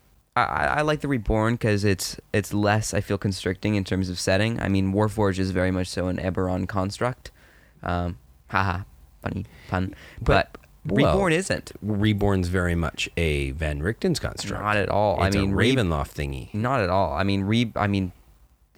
I, 0.44 0.66
I 0.78 0.82
like 0.82 1.02
the 1.02 1.08
reborn 1.08 1.56
because 1.56 1.84
it's 1.84 2.18
it's 2.34 2.54
less 2.54 2.94
I 2.94 3.02
feel 3.02 3.18
constricting 3.18 3.76
in 3.76 3.84
terms 3.84 4.10
of 4.10 4.20
setting. 4.20 4.60
I 4.62 4.68
mean, 4.68 4.94
Warforged 4.94 5.40
is 5.40 5.52
very 5.52 5.72
much 5.72 5.88
so 5.88 6.08
an 6.08 6.18
Eberron 6.18 6.68
construct. 6.68 7.32
Um, 7.84 8.18
haha, 8.50 8.84
funny 9.22 9.46
pun. 9.70 9.94
But- 10.22 10.52
But, 10.86 10.96
well, 10.96 11.12
reborn 11.16 11.34
isn't. 11.34 11.72
Reborn's 11.82 12.48
very 12.48 12.76
much 12.76 13.10
a 13.18 13.52
Van 13.52 13.82
Richten's 13.82 14.20
construct. 14.20 14.64
Not 14.64 14.78
at 14.78 14.88
all. 14.88 15.22
I 15.22 15.30
mean, 15.30 15.52
a 15.52 15.54
Ravenloft 15.54 16.14
thingy. 16.14 16.54
Not 16.54 16.80
at 16.80 16.90
all. 16.90 17.12
I 17.14 17.24
mean, 17.24 17.44
re. 17.44 17.74
I 17.76 17.88
mean, 17.88 18.14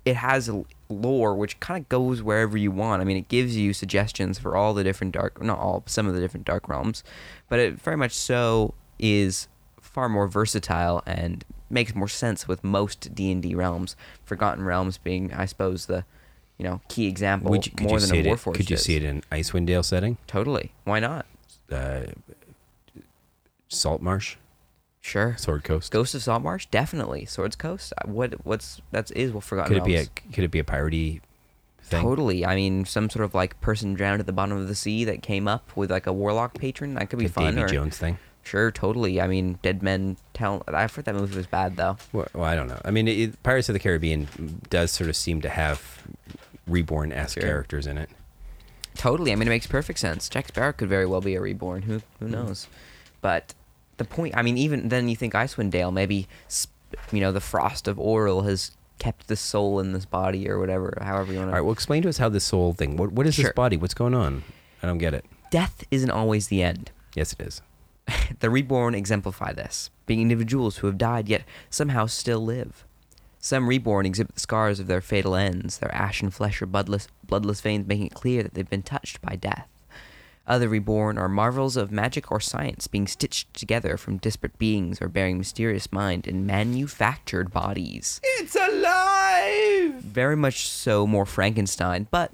it 0.06 0.16
has 0.16 0.50
a 0.50 0.64
lore 0.90 1.36
which 1.36 1.60
kind 1.60 1.84
of 1.84 1.88
goes 1.90 2.24
wherever 2.24 2.58
you 2.58 2.72
want. 2.72 3.00
I 3.04 3.06
mean, 3.06 3.18
it 3.18 3.28
gives 3.28 3.56
you 3.56 3.74
suggestions 3.74 4.40
for 4.40 4.56
all 4.56 4.74
the 4.74 4.84
different 4.84 5.14
dark, 5.14 5.40
not 5.44 5.60
all, 5.60 5.84
some 5.86 6.08
of 6.08 6.16
the 6.16 6.20
different 6.20 6.48
dark 6.48 6.68
realms, 6.68 7.04
but 7.48 7.60
it 7.60 7.80
very 7.80 7.98
much 7.98 8.14
so 8.14 8.74
is 8.98 9.48
far 9.94 10.10
more 10.10 10.28
versatile 10.28 11.04
and 11.06 11.44
makes 11.70 11.94
more 11.96 12.08
sense 12.08 12.48
with 12.48 12.64
most 12.64 13.14
D 13.14 13.32
and 13.32 13.42
D 13.42 13.54
realms. 13.56 13.96
Forgotten 14.26 14.64
Realms 14.64 14.98
being, 14.98 15.34
I 15.34 15.46
suppose, 15.46 15.86
the 15.88 16.06
you 16.58 16.66
know 16.66 16.82
key 16.90 17.08
example 17.08 17.52
Would 17.52 17.66
you, 17.66 17.72
could 17.72 17.88
more 17.88 17.94
you 17.96 18.00
than 18.00 18.10
see 18.10 18.18
a 18.18 18.22
it? 18.22 18.26
in- 18.28 18.34
Warforged. 18.36 18.56
Could 18.56 18.70
you 18.70 18.76
is. 18.76 18.84
see 18.84 18.96
it 18.96 19.04
in 19.04 19.22
Icewind 19.32 19.66
Dale 19.66 19.84
setting? 19.84 20.18
Totally. 20.28 20.72
Why 20.84 21.00
not? 21.00 21.26
Uh, 21.72 22.02
Saltmarsh, 23.68 24.36
Sure. 25.02 25.36
Sword 25.38 25.64
Coast. 25.64 25.92
Ghost 25.92 26.14
of 26.16 26.22
Saltmarsh, 26.24 26.66
definitely. 26.68 27.26
Swords 27.26 27.56
Coast. 27.56 27.94
Uh, 27.98 28.08
What? 28.10 28.46
What's 28.46 28.82
that's 28.92 29.12
is 29.12 29.32
well 29.32 29.42
Forgotten 29.42 29.74
Could 29.74 29.82
it 29.84 29.86
be 29.86 29.96
a. 29.96 30.06
Could 30.34 30.44
it 30.44 30.52
be 30.52 30.60
a 30.60 30.64
piratey 30.64 31.22
thing? 31.82 32.02
Totally. 32.04 32.46
I 32.46 32.56
mean, 32.56 32.84
some 32.86 33.10
sort 33.10 33.24
of 33.24 33.34
like 33.34 33.60
person 33.62 33.94
drowned 33.94 34.20
at 34.20 34.26
the 34.26 34.34
bottom 34.34 34.58
of 34.58 34.68
the 34.68 34.76
sea 34.76 35.06
that 35.06 35.22
came 35.24 35.48
up 35.48 35.76
with 35.78 35.90
like 35.92 36.06
a 36.08 36.14
warlock 36.14 36.56
patron. 36.56 36.96
That 36.96 37.10
could 37.10 37.20
be 37.20 37.26
a 37.26 37.30
fun. 37.30 37.56
Davy 37.56 37.62
or- 37.64 37.68
Jones 37.68 37.98
thing. 37.98 38.18
Sure, 38.44 38.72
totally. 38.72 39.22
I 39.22 39.28
mean, 39.28 39.60
Dead 39.62 39.84
Men 39.84 40.18
Tell. 40.34 40.64
I've 40.68 40.94
heard 40.96 41.06
that 41.06 41.14
movie 41.16 41.36
was 41.38 41.46
bad 41.48 41.76
though. 41.76 41.98
Well, 42.14 42.28
well, 42.34 42.46
I 42.46 42.56
don't 42.56 42.68
know. 42.68 42.80
I 42.84 42.90
mean, 42.92 43.08
it, 43.08 43.44
Pirates 43.44 43.70
of 43.70 43.74
the 43.74 43.80
Caribbean 43.80 44.62
does 44.70 44.92
sort 44.92 45.10
of 45.10 45.16
seem 45.16 45.42
to 45.42 45.50
have 45.50 46.04
reborn 46.68 47.12
esque 47.12 47.36
Sure. 47.40 47.44
characters 47.44 47.86
in 47.88 47.98
it. 47.98 48.10
Totally. 48.96 49.32
I 49.32 49.36
mean, 49.36 49.48
it 49.48 49.52
makes 49.52 49.68
perfect 49.68 50.00
sense. 50.00 50.28
Jack 50.30 50.48
Sparrow 50.48 50.74
could 50.74 50.90
very 50.90 51.06
well 51.06 51.22
be 51.22 51.36
a 51.36 51.42
reborn. 51.42 51.84
Who 51.84 52.02
who 52.20 52.26
Hmm. 52.26 52.32
knows? 52.32 52.68
But 53.22 53.54
the 53.98 54.06
point. 54.06 54.36
I 54.36 54.42
mean, 54.42 54.58
even 54.58 54.90
then, 54.90 55.10
you 55.10 55.16
think 55.16 55.34
Icewind 55.34 55.72
Dale. 55.72 55.92
Maybe 55.92 56.28
you 57.12 57.20
know 57.20 57.32
the 57.32 57.42
frost 57.42 57.88
of 57.88 57.98
Auril 57.98 58.46
has 58.46 58.72
kept 58.98 59.28
the 59.28 59.36
soul 59.36 59.80
in 59.80 59.94
this 59.94 60.06
body 60.06 60.50
or 60.50 60.60
whatever. 60.60 60.98
However 61.02 61.32
you 61.32 61.38
want 61.40 61.50
to. 61.50 61.54
All 61.54 61.60
right, 61.60 61.64
Well, 61.66 61.72
explain 61.74 62.02
to 62.04 62.10
us 62.10 62.18
how 62.18 62.30
this 62.30 62.44
soul 62.46 62.74
thing. 62.74 62.98
What 62.98 63.12
What 63.12 63.28
is 63.28 63.38
this 63.38 63.52
body? 63.54 63.78
What's 63.78 63.94
going 63.94 64.14
on? 64.16 64.44
I 64.82 64.88
don't 64.88 64.98
get 64.98 65.14
it. 65.14 65.24
Death 65.52 65.84
isn't 65.92 66.10
always 66.12 66.48
the 66.48 66.64
end. 66.64 66.92
Yes, 67.16 67.34
it 67.34 67.42
is. 67.42 67.62
The 68.40 68.50
reborn 68.50 68.96
exemplify 68.96 69.54
this, 69.54 69.90
being 70.06 70.22
individuals 70.22 70.78
who 70.78 70.88
have 70.88 70.98
died 70.98 71.28
yet 71.28 71.44
somehow 71.70 72.06
still 72.06 72.40
live. 72.40 72.86
Some 73.40 73.70
reborn 73.70 74.06
exhibit 74.06 74.36
the 74.36 74.42
scars 74.42 74.80
of 74.80 74.88
their 74.88 75.02
fatal 75.02 75.36
ends, 75.36 75.78
their 75.78 75.94
ashen 75.94 76.30
flesh 76.30 76.62
or 76.62 76.66
bloodless, 76.66 77.08
bloodless 77.26 77.62
veins 77.62 77.88
making 77.88 78.08
it 78.08 78.14
clear 78.14 78.44
that 78.44 78.54
they've 78.54 78.70
been 78.70 78.82
touched 78.82 79.22
by 79.22 79.36
death. 79.36 79.68
Other 80.46 80.68
reborn 80.68 81.18
are 81.18 81.30
marvels 81.30 81.78
of 81.78 81.92
magic 81.92 82.32
or 82.32 82.40
science 82.40 82.88
being 82.88 83.08
stitched 83.08 83.54
together 83.54 83.98
from 83.98 84.18
disparate 84.18 84.58
beings 84.58 85.00
or 85.00 85.08
bearing 85.08 85.38
mysterious 85.38 85.92
mind 85.92 86.28
in 86.28 86.46
manufactured 86.46 87.52
bodies. 87.52 88.20
It's 88.24 88.56
alive. 88.56 90.02
Very 90.02 90.36
much 90.36 90.68
so 90.68 91.06
more 91.06 91.28
Frankenstein, 91.28 92.08
but 92.10 92.32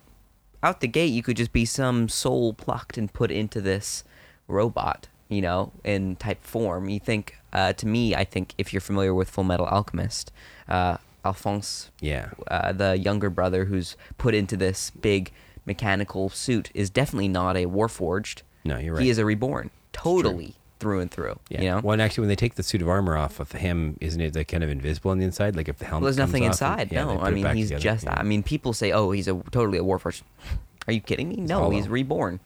out 0.63 0.79
the 0.79 0.87
gate 0.87 1.11
you 1.11 1.21
could 1.21 1.37
just 1.37 1.51
be 1.51 1.65
some 1.65 2.07
soul 2.07 2.53
plucked 2.53 2.97
and 2.97 3.11
put 3.11 3.31
into 3.31 3.59
this 3.59 4.05
robot, 4.47 5.09
you 5.29 5.41
know, 5.41 5.71
in 5.83 6.15
type 6.17 6.43
form. 6.43 6.89
You 6.89 6.99
think, 6.99 7.35
uh, 7.53 7.73
to 7.73 7.87
me, 7.87 8.15
I 8.15 8.23
think 8.23 8.53
if 8.57 8.73
you're 8.73 8.81
familiar 8.81 9.13
with 9.13 9.31
Fullmetal 9.33 9.71
Alchemist, 9.71 10.31
uh, 10.69 10.97
Alphonse, 11.23 11.89
Yeah. 11.99 12.29
uh, 12.47 12.71
the 12.71 12.97
younger 12.97 13.29
brother 13.29 13.65
who's 13.65 13.97
put 14.17 14.35
into 14.35 14.55
this 14.55 14.91
big 14.91 15.31
mechanical 15.65 16.29
suit, 16.29 16.69
is 16.75 16.89
definitely 16.89 17.27
not 17.27 17.57
a 17.57 17.65
Warforged. 17.65 18.41
No, 18.63 18.77
you're 18.77 18.93
right. 18.95 19.03
He 19.03 19.09
is 19.09 19.17
a 19.17 19.25
reborn, 19.25 19.71
totally 19.93 20.55
through 20.79 20.99
and 20.99 21.09
through. 21.09 21.39
Yeah. 21.49 21.61
You 21.61 21.69
know, 21.71 21.79
Well, 21.83 21.93
and 21.93 22.01
actually, 22.01 22.23
when 22.23 22.29
they 22.29 22.35
take 22.35 22.55
the 22.55 22.63
suit 22.63 22.81
of 22.81 22.89
armor 22.89 23.17
off 23.17 23.39
of 23.39 23.53
him, 23.53 23.97
isn't 24.01 24.19
it 24.21 24.35
like 24.35 24.47
kind 24.49 24.63
of 24.63 24.69
invisible 24.69 25.09
on 25.11 25.17
the 25.19 25.25
inside? 25.25 25.55
Like 25.55 25.67
if 25.69 25.79
the 25.79 25.85
helmet. 25.85 26.01
well, 26.03 26.07
there's 26.13 26.17
nothing 26.17 26.43
off 26.43 26.61
and- 26.61 26.81
inside. 26.81 26.91
yeah, 26.91 27.05
no, 27.05 27.19
I 27.19 27.31
mean 27.31 27.45
he's 27.55 27.69
together. 27.69 27.81
just. 27.81 28.03
Yeah. 28.05 28.15
I 28.19 28.23
mean, 28.23 28.43
people 28.43 28.73
say, 28.73 28.91
"Oh, 28.91 29.09
he's 29.11 29.27
a 29.27 29.33
totally 29.51 29.77
a 29.79 29.83
Warforged." 29.83 30.21
Are 30.87 30.93
you 30.93 31.01
kidding 31.01 31.29
me? 31.29 31.37
No, 31.37 31.71
he's 31.71 31.85
hollow. 31.85 31.93
reborn. 31.93 32.39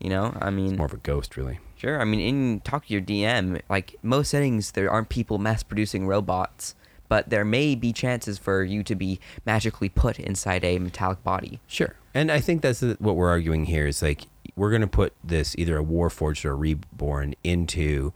You 0.00 0.10
know, 0.10 0.36
I 0.40 0.50
mean, 0.50 0.76
more 0.76 0.86
of 0.86 0.92
a 0.92 0.96
ghost, 0.96 1.36
really. 1.36 1.60
Sure. 1.84 2.00
I 2.00 2.04
mean, 2.04 2.20
in 2.20 2.60
talk 2.60 2.86
to 2.86 2.92
your 2.92 3.02
DM, 3.02 3.60
like 3.68 3.96
most 4.02 4.30
settings, 4.30 4.72
there 4.72 4.90
aren't 4.90 5.08
people 5.08 5.38
mass 5.38 5.62
producing 5.62 6.06
robots, 6.06 6.74
but 7.08 7.30
there 7.30 7.44
may 7.44 7.74
be 7.74 7.92
chances 7.92 8.38
for 8.38 8.64
you 8.64 8.82
to 8.82 8.94
be 8.94 9.20
magically 9.46 9.88
put 9.88 10.18
inside 10.18 10.64
a 10.64 10.78
metallic 10.78 11.22
body. 11.22 11.60
Sure. 11.66 11.94
And 12.14 12.30
I 12.32 12.40
think 12.40 12.62
that's 12.62 12.80
what 12.80 13.16
we're 13.16 13.28
arguing 13.28 13.66
here 13.66 13.86
is 13.86 14.00
like 14.02 14.22
we're 14.56 14.70
going 14.70 14.82
to 14.82 14.86
put 14.86 15.12
this 15.22 15.54
either 15.58 15.78
a 15.78 15.84
Warforged 15.84 16.44
or 16.44 16.52
a 16.52 16.54
Reborn 16.54 17.34
into 17.44 18.12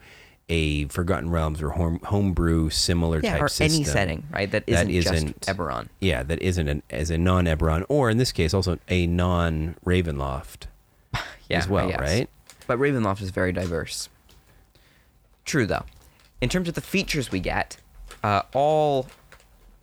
a 0.49 0.87
Forgotten 0.87 1.29
Realms 1.31 1.61
or 1.61 1.71
home, 1.71 2.01
homebrew 2.05 2.71
similar 2.71 3.21
Yeah, 3.23 3.33
type 3.33 3.43
or 3.43 3.49
system. 3.49 3.75
any 3.77 3.85
setting, 3.85 4.27
right? 4.33 4.51
That 4.51 4.67
that 4.67 4.89
isn't, 4.89 4.91
isn't- 5.15 5.41
just 5.43 5.59
Eberron. 5.59 5.89
Yeah, 6.01 6.23
that 6.23 6.41
isn't 6.41 6.69
an, 6.69 6.83
as 6.89 7.11
a 7.11 7.19
non 7.19 7.45
Eberron, 7.45 7.85
or 7.91 8.09
in 8.09 8.17
this 8.17 8.33
case 8.33 8.55
also 8.55 8.79
a 8.89 9.07
non 9.07 9.77
Ravenloft 9.85 10.69
Yeah, 11.49 11.59
as 11.59 11.69
well, 11.69 11.91
right? 11.91 12.31
But 12.69 12.79
Ravenloft 12.79 13.23
is 13.23 13.31
very 13.31 13.51
diverse. 13.51 14.09
True 15.45 15.67
though. 15.67 15.87
In 16.41 16.49
terms 16.49 16.69
of 16.69 16.75
the 16.75 16.81
features 16.81 17.33
we 17.33 17.41
get, 17.41 17.79
uh, 18.23 18.43
all 18.55 19.09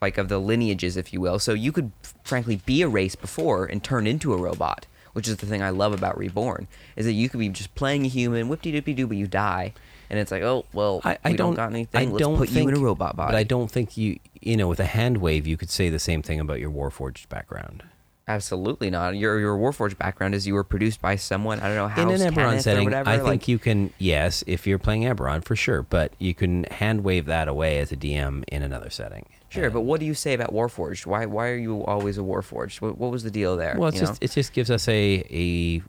like 0.02 0.18
of 0.18 0.30
the 0.30 0.38
lineages, 0.38 0.96
if 0.96 1.12
you 1.12 1.20
will. 1.20 1.40
So 1.40 1.54
you 1.54 1.72
could 1.72 1.92
frankly 2.24 2.62
be 2.66 2.82
a 2.84 2.88
race 2.88 3.16
before 3.16 3.66
and 3.66 3.84
turn 3.84 4.06
into 4.06 4.34
a 4.34 4.38
robot, 4.38 4.86
which 5.14 5.28
is 5.28 5.38
the 5.38 5.48
thing 5.48 5.64
I 5.64 5.72
love 5.72 5.94
about 5.94 6.18
Reborn, 6.18 6.68
is 6.96 7.06
that 7.06 7.14
you 7.14 7.28
could 7.28 7.40
be 7.40 7.50
just 7.50 7.74
playing 7.76 8.06
a 8.06 8.08
human, 8.08 8.48
whip 8.48 8.62
de 8.62 8.72
doopy 8.72 8.96
doo, 8.96 9.08
but 9.08 9.18
you 9.18 9.26
die, 9.26 9.74
and 10.10 10.20
it's 10.20 10.32
like, 10.32 10.44
oh 10.44 10.66
well, 10.72 11.02
I, 11.04 11.18
I 11.24 11.32
we 11.32 11.38
don't, 11.38 11.56
got 11.56 11.72
anything. 11.72 12.10
I 12.10 12.12
Let's 12.12 12.20
don't 12.20 12.38
put 12.38 12.50
think, 12.50 12.70
you 12.70 12.76
in 12.76 12.82
a 12.82 12.86
robot 12.86 13.16
body. 13.16 13.32
But 13.32 13.38
I 13.38 13.44
don't 13.44 13.72
think 13.72 13.98
you, 13.98 14.20
you 14.42 14.56
know, 14.56 14.68
with 14.68 14.80
a 14.80 14.86
hand 14.86 15.18
wave, 15.18 15.48
you 15.48 15.58
could 15.58 15.72
say 15.72 15.90
the 15.90 16.00
same 16.00 16.22
thing 16.22 16.40
about 16.40 16.60
your 16.60 16.70
Warforged 16.70 17.30
background. 17.30 17.84
Absolutely 18.28 18.90
not. 18.90 19.16
Your 19.16 19.40
your 19.40 19.56
Warforged 19.56 19.98
background 20.00 20.34
is 20.34 20.48
you 20.48 20.56
were 20.56 20.64
produced 20.64 21.00
by 21.00 21.16
someone. 21.16 21.60
I 21.60 21.68
don't 21.68 21.76
know 21.76 21.88
how 21.88 22.10
in 22.10 22.22
an 22.22 22.34
Eberron 22.34 22.60
setting, 22.60 22.86
whatever. 22.86 23.10
I 23.10 23.20
think 23.20 23.48
you 23.48 23.60
can. 23.60 23.94
Yes, 24.00 24.44
if 24.48 24.66
you're 24.66 24.80
playing 24.80 25.04
Eberron 25.04 25.44
for 25.46 25.56
sure, 25.56 25.84
but 25.84 26.12
you 26.18 26.34
can 26.34 26.64
hand 26.66 27.04
wave 27.04 27.26
that 27.28 27.48
away 27.48 27.78
as 27.78 27.92
a 27.92 27.96
DM 27.96 28.44
in 28.48 28.64
another 28.64 28.90
setting. 28.90 29.28
Sure, 29.50 29.66
And- 29.66 29.74
but 29.74 29.82
what 29.82 30.00
do 30.00 30.08
you 30.08 30.16
say 30.16 30.34
about 30.34 30.52
Warforged? 30.52 31.06
Why 31.06 31.28
why 31.28 31.50
are 31.50 31.56
you 31.56 31.86
always 31.86 32.18
a 32.18 32.22
Warforged? 32.22 32.82
What, 32.82 32.98
what 32.98 33.12
was 33.12 33.22
the 33.22 33.30
deal 33.32 33.58
there? 33.58 33.76
well, 33.78 33.90
it's 33.90 34.00
just 34.00 34.14
know? 34.14 34.26
it 34.26 34.32
just 34.32 34.54
gives 34.54 34.72
us 34.72 34.88
a 34.88 35.24
a 35.30 35.84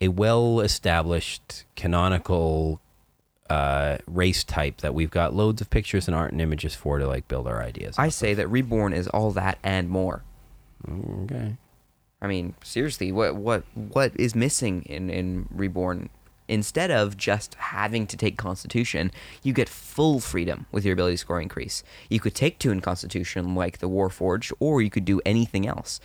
a 0.00 0.08
well 0.08 0.60
established 0.60 1.64
canonical 1.76 2.80
uh, 3.50 3.98
race 4.06 4.44
type 4.44 4.78
that 4.78 4.94
we've 4.94 5.10
got 5.10 5.34
loads 5.34 5.60
of 5.60 5.70
pictures 5.70 6.06
and 6.08 6.14
art 6.14 6.32
and 6.32 6.40
images 6.40 6.74
for 6.74 6.98
to 6.98 7.06
like 7.06 7.28
build 7.28 7.46
our 7.46 7.62
ideas. 7.62 7.96
I 7.98 8.08
say 8.08 8.34
that 8.34 8.48
Reborn 8.48 8.92
is 8.92 9.08
all 9.08 9.32
that 9.32 9.58
and 9.62 9.88
more. 9.88 10.22
Of. 10.86 11.24
okay. 11.24 11.56
I 12.20 12.26
mean, 12.26 12.54
seriously, 12.62 13.12
what 13.12 13.36
what 13.36 13.64
what 13.74 14.12
is 14.18 14.34
missing 14.34 14.82
in 14.82 15.10
in 15.10 15.48
Reborn? 15.50 16.10
Instead 16.48 16.90
of 16.90 17.18
just 17.18 17.54
having 17.56 18.06
to 18.06 18.16
take 18.16 18.38
Constitution, 18.38 19.12
you 19.42 19.52
get 19.52 19.68
full 19.68 20.18
freedom 20.18 20.64
with 20.72 20.82
your 20.82 20.94
ability 20.94 21.16
score 21.18 21.42
increase. 21.42 21.82
You 22.08 22.20
could 22.20 22.34
take 22.34 22.58
two 22.58 22.70
in 22.70 22.80
Constitution 22.80 23.54
like 23.54 23.78
the 23.78 23.88
Warforged, 23.88 24.52
or 24.58 24.80
you 24.80 24.88
could 24.88 25.04
do 25.04 25.20
anything 25.26 25.66
else. 25.66 26.00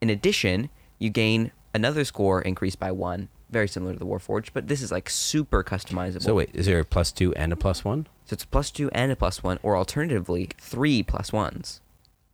In 0.00 0.08
addition, 0.08 0.70
you 1.00 1.10
gain 1.10 1.50
another 1.74 2.04
score 2.04 2.40
increase 2.40 2.76
by 2.76 2.92
one, 2.92 3.30
very 3.50 3.66
similar 3.66 3.92
to 3.92 3.98
the 3.98 4.06
Warforged, 4.06 4.50
but 4.54 4.68
this 4.68 4.80
is 4.80 4.92
like 4.92 5.10
super 5.10 5.64
customizable. 5.64 6.22
So 6.22 6.36
wait, 6.36 6.50
is 6.54 6.66
there 6.66 6.78
a 6.78 6.84
plus 6.84 7.10
two 7.10 7.34
and 7.34 7.52
a 7.52 7.56
plus 7.56 7.84
one, 7.84 8.06
So 8.26 8.34
it's 8.34 8.44
a 8.44 8.48
plus 8.48 8.70
two 8.70 8.90
and 8.92 9.10
a 9.10 9.16
plus 9.16 9.42
one, 9.42 9.58
or 9.62 9.76
alternatively, 9.76 10.50
three 10.58 11.02
plus 11.02 11.32
ones. 11.32 11.80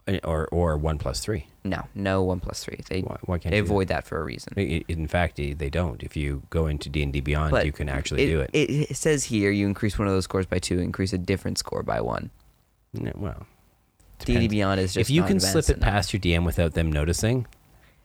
Uh, 0.08 0.18
or 0.24 0.46
or 0.52 0.76
one 0.76 0.98
plus 0.98 1.20
three? 1.20 1.46
No, 1.64 1.86
no 1.94 2.22
one 2.22 2.38
plus 2.38 2.62
three. 2.62 2.78
They, 2.88 3.00
Why- 3.00 3.18
why 3.24 3.38
can't 3.38 3.50
they 3.50 3.58
do 3.60 3.64
that? 3.66 3.70
avoid 3.72 3.88
that 3.88 4.06
for 4.06 4.20
a 4.20 4.24
reason. 4.24 4.52
In 4.56 5.08
fact, 5.08 5.36
they 5.36 5.52
they 5.52 5.68
don't. 5.70 6.02
If 6.02 6.16
you 6.16 6.42
go 6.50 6.66
into 6.68 6.88
D 6.88 7.02
and 7.02 7.12
D 7.12 7.20
Beyond, 7.20 7.50
But 7.50 7.66
you 7.66 7.72
can 7.72 7.88
actually 7.88 8.26
do 8.26 8.40
it. 8.40 8.50
it. 8.52 8.70
It 8.90 8.96
says 8.96 9.24
here 9.24 9.50
you 9.50 9.66
increase 9.66 9.98
one 9.98 10.06
of 10.06 10.14
those 10.14 10.24
scores 10.24 10.46
by 10.46 10.58
two, 10.60 10.78
increase 10.78 11.12
a 11.12 11.18
different 11.18 11.58
score 11.58 11.82
by 11.82 12.00
one. 12.00 12.30
No, 12.92 13.10
well, 13.16 13.46
D&D. 14.24 14.48
Beyond 14.48 14.80
is 14.80 14.94
just 14.94 15.10
if 15.10 15.14
you 15.14 15.22
can 15.24 15.40
slip 15.40 15.68
it 15.68 15.76
enough. 15.78 15.88
past 15.88 16.12
your 16.12 16.20
DM 16.20 16.44
without 16.46 16.72
them 16.74 16.90
noticing, 16.90 17.46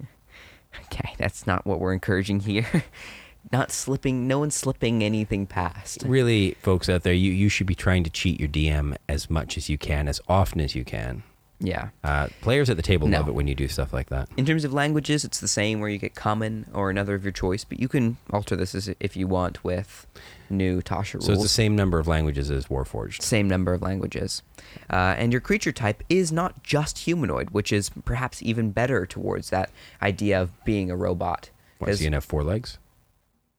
Okay, 0.86 1.14
that's 1.18 1.46
not 1.46 1.66
what 1.66 1.80
we're 1.80 1.94
encouraging 1.94 2.40
here. 2.42 2.84
not 3.52 3.72
slipping. 3.72 4.28
No 4.28 4.40
one's 4.40 4.56
slipping 4.56 5.04
anything 5.04 5.46
past. 5.46 6.04
really, 6.06 6.56
folks 6.62 6.90
out 6.90 7.04
there, 7.04 7.14
you 7.14 7.32
you 7.32 7.48
should 7.48 7.68
be 7.68 7.76
trying 7.76 8.04
to 8.04 8.10
cheat 8.10 8.40
your 8.40 8.50
DM 8.50 8.96
as 9.08 9.30
much 9.30 9.56
as 9.58 9.70
you 9.70 9.78
can, 9.78 10.08
as 10.08 10.20
often 10.28 10.60
as 10.62 10.76
you 10.76 10.84
can. 10.84 11.24
Yeah. 11.64 11.90
Uh, 12.04 12.28
players 12.42 12.72
at 12.72 12.76
the 12.78 12.82
table 12.84 13.08
No. 13.08 13.20
love 13.20 13.28
it 13.28 13.36
when 13.36 13.46
you 13.48 13.54
do 13.54 13.68
stuff 13.68 13.94
like 13.94 14.10
that. 14.10 14.28
In 14.36 14.46
terms 14.48 14.64
of 14.66 14.74
languages, 14.74 15.24
it's 15.24 15.40
the 15.40 15.48
same 15.48 15.80
where 15.80 15.90
you 15.90 16.00
get 16.00 16.16
common 16.16 16.66
or 16.74 16.90
another 16.90 17.14
of 17.14 17.24
your 17.24 17.32
choice, 17.32 17.64
but 17.64 17.80
you 17.80 17.88
can 17.88 18.18
alter 18.32 18.56
this 18.56 18.74
as 18.74 18.90
if 19.00 19.16
you 19.16 19.28
want 19.28 19.64
with 19.64 20.08
new 20.50 20.82
Tasha 20.82 21.14
rules. 21.14 21.26
So 21.28 21.34
it's 21.34 21.44
the 21.44 21.48
same 21.48 21.76
number 21.76 22.00
of 22.00 22.08
languages 22.08 22.50
as 22.50 22.66
Warforged. 22.66 23.22
same 23.22 23.48
number 23.48 23.74
of 23.76 23.82
languages. 23.84 24.42
Uh, 24.90 25.14
and 25.20 25.32
your 25.32 25.40
creature 25.40 25.72
type 25.72 26.04
is 26.10 26.32
not 26.32 26.64
just 26.64 26.98
humanoid, 27.00 27.52
which 27.52 27.72
is 27.72 27.92
perhaps 28.06 28.42
even 28.42 28.72
better 28.72 29.06
towards 29.06 29.52
that 29.52 29.70
idea 30.02 30.42
of 30.42 30.52
being 30.66 30.90
a 30.90 30.96
robot. 30.98 31.52
What, 31.78 31.88
so 31.88 31.92
'Cause, 31.92 32.02
you 32.02 32.06
can 32.08 32.14
have 32.14 32.26
four 32.26 32.44
legs, 32.44 32.80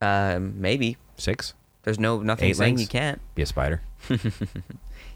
um, 0.00 0.60
maybe 0.60 0.96
six, 1.16 1.54
there's 1.84 2.00
no 2.00 2.20
nothing 2.20 2.50
Eight 2.50 2.56
saying 2.56 2.74
legs? 2.74 2.82
you 2.82 2.88
can't. 2.88 3.20
be 3.36 3.42
a 3.42 3.46
spider. 3.46 3.80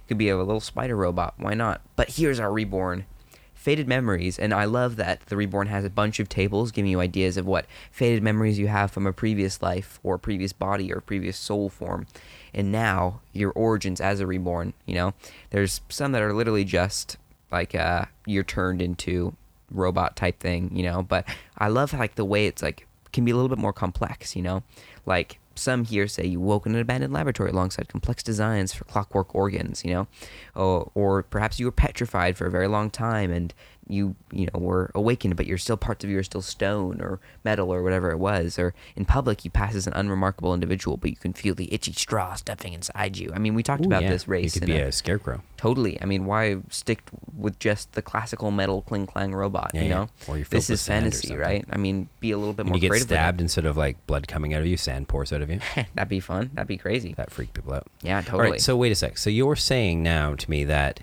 Could 0.09 0.19
be 0.19 0.29
a 0.29 0.37
little 0.37 0.61
spider 0.61 0.97
robot. 0.97 1.35
Why 1.37 1.55
not? 1.55 1.81
But 1.97 2.11
here's 2.11 2.41
our 2.41 2.53
reborn. 2.53 3.07
Faded 3.55 3.89
memories, 3.89 4.39
and 4.39 4.55
I 4.55 4.65
love 4.65 4.95
that 4.97 5.27
the 5.27 5.37
reborn 5.37 5.67
has 5.67 5.85
a 5.85 5.91
bunch 5.91 6.21
of 6.21 6.29
tables 6.29 6.71
giving 6.71 6.91
you 6.91 7.01
ideas 7.01 7.37
of 7.37 7.47
what 7.47 7.67
faded 7.91 8.23
memories 8.23 8.61
you 8.61 8.69
have 8.69 8.93
from 8.93 9.09
a 9.09 9.13
previous 9.13 9.61
life 9.61 9.99
or 10.05 10.19
previous 10.19 10.53
body 10.53 10.93
or 10.93 11.01
previous 11.01 11.37
soul 11.37 11.69
form. 11.69 12.07
And 12.55 12.71
now 12.71 13.21
your 13.33 13.51
origins 13.51 14.01
as 14.01 14.21
a 14.21 14.27
reborn, 14.27 14.73
you 14.85 14.95
know, 14.95 15.15
there's 15.51 15.81
some 15.89 16.13
that 16.13 16.23
are 16.23 16.33
literally 16.33 16.65
just 16.65 17.17
like 17.51 17.75
uh, 17.75 18.05
you're 18.25 18.45
turned 18.45 18.81
into 18.81 19.35
robot 19.73 20.15
type 20.15 20.39
thing, 20.39 20.71
you 20.73 20.85
know. 20.85 21.03
But 21.03 21.27
I 21.59 21.67
love 21.67 21.93
like 21.93 22.15
the 22.15 22.25
way 22.25 22.47
it's 22.47 22.63
like 22.63 22.87
can 23.13 23.25
be 23.25 23.33
a 23.33 23.35
little 23.35 23.49
bit 23.49 23.59
more 23.59 23.73
complex, 23.73 24.37
you 24.37 24.43
know. 24.43 24.63
Like 25.07 25.41
some 25.59 25.85
here 25.85 26.07
say 26.07 26.27
you 26.27 26.41
woke 26.41 26.67
in 26.67 26.75
an 26.75 26.81
abandoned 26.81 27.13
laboratory 27.13 27.51
alongside 27.51 27.89
complex 27.89 28.23
designs 28.23 28.73
for 28.73 28.85
clockwork 28.85 29.35
organs, 29.35 29.85
you 29.85 29.93
know, 29.93 30.09
or, 30.55 30.91
or 30.95 31.23
perhaps 31.23 31.59
you 31.59 31.67
were 31.67 31.73
petrified 31.73 32.37
for 32.37 32.47
a 32.47 32.51
very 32.51 32.69
long 32.69 32.91
time 32.91 33.31
and 33.31 33.55
you 33.89 34.17
you 34.33 34.49
know 34.53 34.59
were 34.61 34.91
awakened, 34.95 35.37
but 35.37 35.47
you're 35.47 35.59
still 35.59 35.77
parts 35.77 36.03
of 36.05 36.11
you 36.11 36.19
are 36.19 36.23
still 36.23 36.43
stone 36.43 37.01
or 37.01 37.21
metal 37.45 37.73
or 37.73 37.83
whatever 37.83 38.11
it 38.11 38.19
was. 38.19 38.59
Or 38.59 38.75
in 38.97 39.05
public, 39.05 39.45
you 39.45 39.51
pass 39.51 39.75
as 39.75 39.87
an 39.87 39.93
unremarkable 39.95 40.53
individual, 40.55 40.97
but 40.97 41.11
you 41.11 41.17
can 41.17 41.33
feel 41.33 41.55
the 41.55 41.73
itchy 41.73 41.93
straw 41.93 42.35
stuffing 42.35 42.73
inside 42.73 43.17
you. 43.17 43.31
I 43.35 43.39
mean, 43.39 43.55
we 43.55 43.63
talked 43.63 43.83
Ooh, 43.85 43.87
about 43.87 44.03
yeah. 44.03 44.11
this 44.11 44.27
race 44.27 44.55
You 44.55 44.61
could 44.61 44.67
be 44.69 44.77
a- 44.79 44.89
a 44.89 44.93
scarecrow. 44.93 45.43
Totally. 45.57 46.01
I 46.03 46.05
mean, 46.05 46.27
why 46.27 46.57
stick 46.71 47.03
with 47.37 47.59
just 47.59 47.93
the 47.93 48.03
classical 48.03 48.51
metal 48.51 48.83
cling 48.83 49.07
clang 49.07 49.35
robot? 49.35 49.71
Yeah, 49.73 49.81
you 49.83 49.89
yeah. 49.89 49.95
know, 49.95 50.09
Or 50.29 50.37
you're 50.37 50.45
filled 50.45 50.59
this 50.63 50.71
is 50.71 50.87
fantasy, 50.87 51.35
right? 51.37 51.65
I 51.71 51.77
mean, 51.79 52.09
be 52.21 52.31
a 52.33 52.39
little 52.39 52.53
bit 52.53 52.65
When 52.67 52.71
more 52.71 52.77
you 52.77 52.81
get 52.83 52.89
creative. 52.91 53.07
with 53.09 53.13
it. 53.13 53.15
stabbed 53.15 53.41
instead 53.41 53.67
of 53.67 53.77
like 53.77 54.05
blood 54.07 54.29
coming 54.29 54.53
out 54.55 54.61
of 54.61 54.67
you, 54.67 54.77
sand 54.77 55.09
pours 55.09 55.33
out 55.33 55.41
of 55.43 55.51
you. 55.51 55.61
That'd 55.95 56.09
be 56.09 56.21
fun. 56.21 56.51
That'd 56.55 56.69
be 56.69 56.77
crazy. 56.77 57.15
that 57.15 57.31
freaked 57.31 57.55
people 57.55 57.73
out. 57.73 57.87
Yeah, 58.03 58.21
totally. 58.21 58.51
right, 58.53 58.61
so 58.61 58.77
wait 58.77 58.93
a 58.93 58.95
sec. 58.95 59.17
So 59.19 59.31
you're 59.31 59.57
saying 59.57 60.03
now 60.03 60.35
to 60.35 60.51
me 60.51 60.65
that 60.65 61.01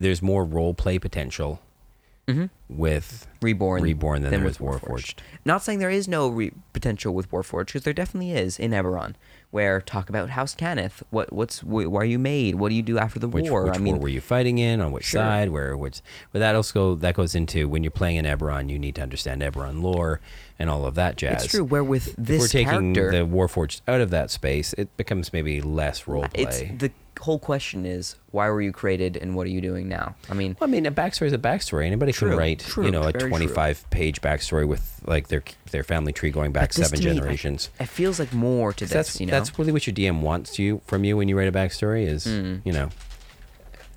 there's 0.00 0.20
more 0.20 0.44
role 0.44 0.74
play 0.74 0.98
potential 0.98 1.60
Mhm. 2.28 2.50
with 2.68 3.26
Reborn, 3.42 3.82
Reborn 3.82 4.22
than 4.22 4.30
there 4.30 4.40
with 4.44 4.52
is 4.52 4.58
Warforged. 4.58 5.14
Not 5.44 5.62
saying 5.64 5.80
there 5.80 5.90
is 5.90 6.06
no 6.06 6.28
re- 6.28 6.52
potential 6.72 7.12
with 7.14 7.30
Warforged, 7.32 7.66
because 7.66 7.82
there 7.82 7.92
definitely 7.92 8.32
is 8.32 8.58
in 8.58 8.70
Eberron. 8.70 9.14
where 9.50 9.82
talk 9.82 10.08
about 10.08 10.30
House 10.30 10.54
Cannith. 10.54 11.02
What 11.10 11.30
what's 11.30 11.58
wh- 11.60 11.90
why 11.92 12.00
are 12.00 12.04
you 12.06 12.18
made? 12.18 12.54
What 12.54 12.70
do 12.70 12.74
you 12.74 12.80
do 12.82 12.96
after 12.98 13.18
the 13.18 13.28
Which, 13.28 13.50
war? 13.50 13.64
which 13.64 13.74
I 13.74 13.78
mean, 13.78 13.96
war 13.96 14.04
were 14.04 14.08
you 14.08 14.22
fighting 14.22 14.56
in? 14.56 14.80
On 14.80 14.92
which 14.92 15.04
Sure. 15.04 15.20
side? 15.20 15.50
Where? 15.50 15.76
Which? 15.76 16.00
But 16.32 16.38
that 16.38 16.54
also 16.54 16.94
that 16.94 17.14
goes 17.14 17.34
into 17.34 17.68
when 17.68 17.82
you're 17.84 17.90
playing 17.90 18.16
in 18.16 18.24
Eberron, 18.24 18.70
you 18.70 18.78
need 18.78 18.94
to 18.94 19.02
understand 19.02 19.42
Eberron 19.42 19.82
lore 19.82 20.20
and 20.58 20.70
all 20.70 20.86
of 20.86 20.94
that 20.94 21.16
jazz. 21.16 21.42
it's 21.44 21.52
true. 21.52 21.64
Where 21.64 21.84
with 21.84 22.08
If 22.08 22.16
this 22.16 22.40
we're 22.40 22.48
taking 22.48 22.94
character, 22.94 23.10
the 23.10 23.26
Warforged 23.26 23.82
out 23.86 24.00
of 24.00 24.08
that 24.10 24.30
space, 24.30 24.72
it 24.78 24.96
becomes 24.96 25.32
maybe 25.34 25.60
less 25.60 26.06
role 26.08 26.22
play. 26.28 26.44
it's 26.44 26.80
the 26.80 26.90
whole 27.20 27.38
question 27.38 27.84
is 27.86 28.16
why 28.30 28.48
were 28.48 28.60
you 28.62 28.72
created 28.72 29.16
and 29.16 29.34
what 29.36 29.46
are 29.46 29.50
you 29.50 29.60
doing 29.60 29.88
now? 29.88 30.14
I 30.30 30.34
mean, 30.34 30.56
Well, 30.58 30.68
I 30.68 30.70
mean, 30.70 30.86
a 30.86 30.90
backstory 30.90 31.26
is 31.26 31.32
a 31.32 31.38
backstory. 31.38 31.86
Anybody 31.86 32.12
can 32.12 32.30
write, 32.30 32.60
true, 32.60 32.84
you 32.86 32.90
know, 32.90 33.00
a 33.02 33.12
very 33.12 33.20
true. 33.20 33.28
25 33.28 33.88
page 33.90 34.20
backstory 34.20 34.66
with 34.66 35.00
like 35.06 35.28
their 35.28 35.42
their 35.70 35.82
family 35.84 36.12
tree 36.12 36.30
going 36.30 36.52
back 36.52 36.72
seven 36.72 36.98
me, 36.98 37.04
generations. 37.04 37.70
It 37.78 37.86
feels 37.88 38.18
like 38.18 38.32
more 38.32 38.72
to 38.72 38.84
this. 38.84 38.92
that's 38.92 39.20
you 39.20 39.26
know, 39.26 39.32
that's 39.32 39.58
really 39.58 39.72
what 39.72 39.86
your 39.86 39.94
DM 39.94 40.20
wants 40.20 40.58
you 40.58 40.80
from 40.86 41.04
you 41.04 41.16
when 41.16 41.28
you 41.28 41.36
write 41.38 41.48
a 41.48 41.52
backstory 41.52 42.06
is 42.06 42.26
Mm. 42.26 42.60
you 42.64 42.72
know 42.72 42.88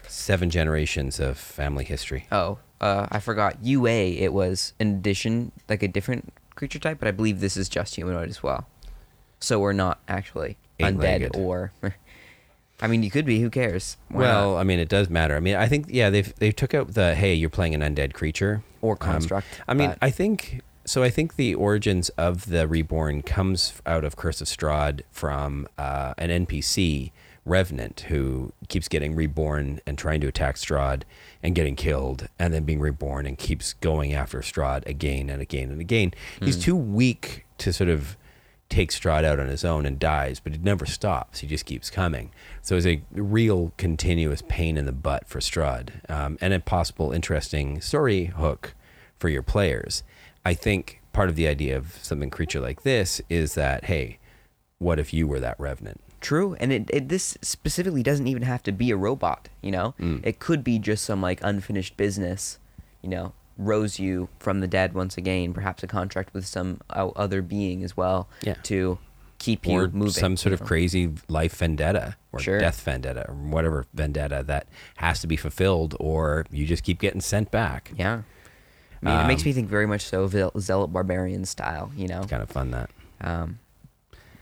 seven 0.08 0.50
generations 0.50 1.20
of 1.20 1.38
family 1.38 1.84
history. 1.86 2.28
Oh, 2.32 2.60
uh, 2.82 3.08
I 3.12 3.20
forgot. 3.20 3.58
UA, 3.64 3.90
it 4.20 4.34
was 4.34 4.74
an 4.80 4.88
addition, 4.96 5.52
like 5.70 5.84
a 5.84 5.88
different 5.88 6.34
creature 6.56 6.80
type, 6.80 7.00
but 7.00 7.08
I 7.08 7.12
believe 7.12 7.40
this 7.40 7.58
is 7.58 7.68
just 7.70 7.96
humanoid 7.96 8.30
as 8.30 8.42
well. 8.44 8.68
So 9.40 9.60
we're 9.60 9.74
not 9.74 10.00
actually 10.08 10.58
Eight-legged. 10.80 11.34
undead 11.34 11.38
or. 11.40 11.72
I 12.82 12.88
mean, 12.88 13.04
you 13.04 13.12
could 13.12 13.26
be. 13.26 13.40
Who 13.40 13.50
cares? 13.50 13.98
Why 14.10 14.22
well, 14.22 14.52
not? 14.54 14.60
I 14.60 14.64
mean, 14.64 14.80
it 14.80 14.90
does 14.90 15.10
matter. 15.10 15.36
I 15.36 15.40
mean, 15.40 15.56
I 15.56 15.68
think 15.68 15.86
yeah, 15.90 16.10
they've 16.10 16.34
they 16.36 16.52
took 16.52 16.74
out 16.74 16.94
the 16.94 17.16
hey, 17.16 17.34
you're 17.34 17.50
playing 17.50 17.74
an 17.74 17.82
undead 17.82 18.14
creature 18.14 18.64
or 18.82 18.94
Um, 18.94 18.98
construct. 18.98 19.48
I 19.68 19.74
mean, 19.74 19.90
but- 19.92 19.98
I 20.02 20.10
think 20.10 20.62
so. 20.86 21.02
I 21.04 21.10
think 21.10 21.36
the 21.36 21.56
origins 21.56 22.10
of 22.10 22.48
the 22.50 22.68
reborn 22.68 23.22
comes 23.22 23.74
out 23.86 24.04
of 24.04 24.16
Curse 24.18 24.42
of 24.42 24.48
Strahd 24.48 25.02
from 25.12 25.68
uh, 25.78 26.14
an 26.18 26.30
NPC 26.46 27.12
Revenant 27.46 28.06
who 28.10 28.52
keeps 28.70 28.88
getting 28.88 29.16
reborn 29.16 29.80
and 29.86 29.98
trying 30.00 30.20
to 30.22 30.28
attack 30.28 30.56
Strahd 30.56 31.04
and 31.44 31.54
getting 31.54 31.76
killed, 31.76 32.28
and 32.40 32.52
then 32.54 32.64
being 32.64 32.80
reborn 32.80 33.28
and 33.28 33.38
keeps 33.38 33.74
going 33.74 34.14
after 34.14 34.40
Strahd 34.40 34.86
again 34.88 35.30
and 35.30 35.42
again 35.44 35.70
and 35.70 35.80
again. 35.80 36.12
He's 36.42 36.58
too 36.58 36.76
weak 36.76 37.46
to 37.60 37.72
sort 37.72 37.90
of 37.92 38.18
take 38.70 38.90
Strahd 38.92 39.24
out 39.24 39.40
on 39.40 39.48
his 39.48 39.64
own 39.64 39.86
and 39.86 40.00
dies, 40.00 40.40
but 40.40 40.54
it 40.54 40.64
never 40.64 40.86
stops. 40.86 41.40
He 41.40 41.48
just 41.48 41.66
keeps 41.66 41.90
coming. 41.90 42.32
So 42.62 42.76
it's 42.76 42.86
a 42.88 43.02
real 43.12 43.72
continuous 43.78 44.42
pain 44.48 44.76
in 44.78 44.86
the 44.86 44.92
butt 44.92 45.28
for 45.28 45.40
Strahd, 45.40 46.10
um, 46.10 46.38
and 46.42 46.54
a 46.54 46.60
possible 46.60 47.12
interesting 47.12 47.80
story 47.82 48.26
hook 48.26 48.74
for 49.18 49.30
your 49.30 49.44
players. 49.44 50.04
I 50.44 50.54
think 50.56 51.02
part 51.14 51.30
of 51.30 51.36
the 51.36 51.48
idea 51.48 51.78
of 51.78 51.98
something 52.02 52.30
creature 52.30 52.60
like 52.60 52.82
this 52.84 53.22
is 53.30 53.54
that 53.56 53.86
hey, 53.86 54.18
what 54.80 55.00
if 55.00 55.14
you 55.14 55.28
were 55.28 55.40
that 55.40 55.60
revenant? 55.60 56.02
True, 56.22 56.56
and 56.60 56.72
it, 56.74 56.90
it 56.92 57.08
this 57.10 57.38
specifically 57.42 58.02
doesn't 58.02 58.28
even 58.28 58.44
have 58.44 58.64
to 58.64 58.72
be 58.72 58.90
a 58.92 58.96
robot. 58.98 59.48
You 59.62 59.72
know, 59.72 59.94
Mm. 60.00 60.26
it 60.26 60.40
could 60.40 60.64
be 60.64 60.80
just 60.80 61.04
some 61.06 61.22
like 61.22 61.40
unfinished 61.44 61.96
business. 61.98 62.58
You 63.04 63.10
know, 63.10 63.34
rose 63.58 64.00
you 64.00 64.28
from 64.40 64.60
the 64.60 64.68
dead 64.68 64.94
once 64.94 65.18
again. 65.18 65.54
Perhaps 65.54 65.84
a 65.84 65.88
contract 65.88 66.34
with 66.34 66.46
some 66.46 66.80
other 66.90 67.42
being 67.42 67.84
as 67.84 67.96
well. 67.96 68.28
Yeah. 68.44 68.56
To 68.64 68.98
keep 69.38 69.68
you 69.68 69.88
moving. 69.90 70.12
some 70.12 70.38
sort 70.38 70.52
you 70.52 70.54
of 70.56 70.62
know? 70.62 70.66
crazy 70.68 71.14
life 71.28 71.56
vendetta 71.56 72.16
or 72.32 72.40
Sure. 72.40 72.58
death 72.60 72.80
vendetta 72.82 73.26
or 73.30 73.34
whatever 73.36 73.86
vendetta 73.94 74.44
that 74.48 74.68
has 74.96 75.20
to 75.22 75.28
be 75.28 75.36
fulfilled 75.36 75.96
or 76.00 76.46
you 76.52 76.66
just 76.66 76.84
keep 76.84 77.00
getting 77.00 77.22
sent 77.22 77.52
back. 77.52 77.92
Yeah. 77.98 78.22
I 79.04 79.06
mean, 79.10 79.20
it 79.20 79.28
makes 79.28 79.44
Um, 79.44 79.48
me 79.50 79.54
think 79.54 79.70
very 79.70 79.86
much 79.86 80.02
so 80.06 80.26
Zel- 80.28 80.54
Zealot 80.58 80.92
Barbarian 80.92 81.46
style. 81.46 81.92
You 81.96 82.08
know. 82.08 82.24
Kind 82.24 82.42
of 82.42 82.50
fun 82.50 82.72
that. 82.72 82.90
Um, 83.22 83.60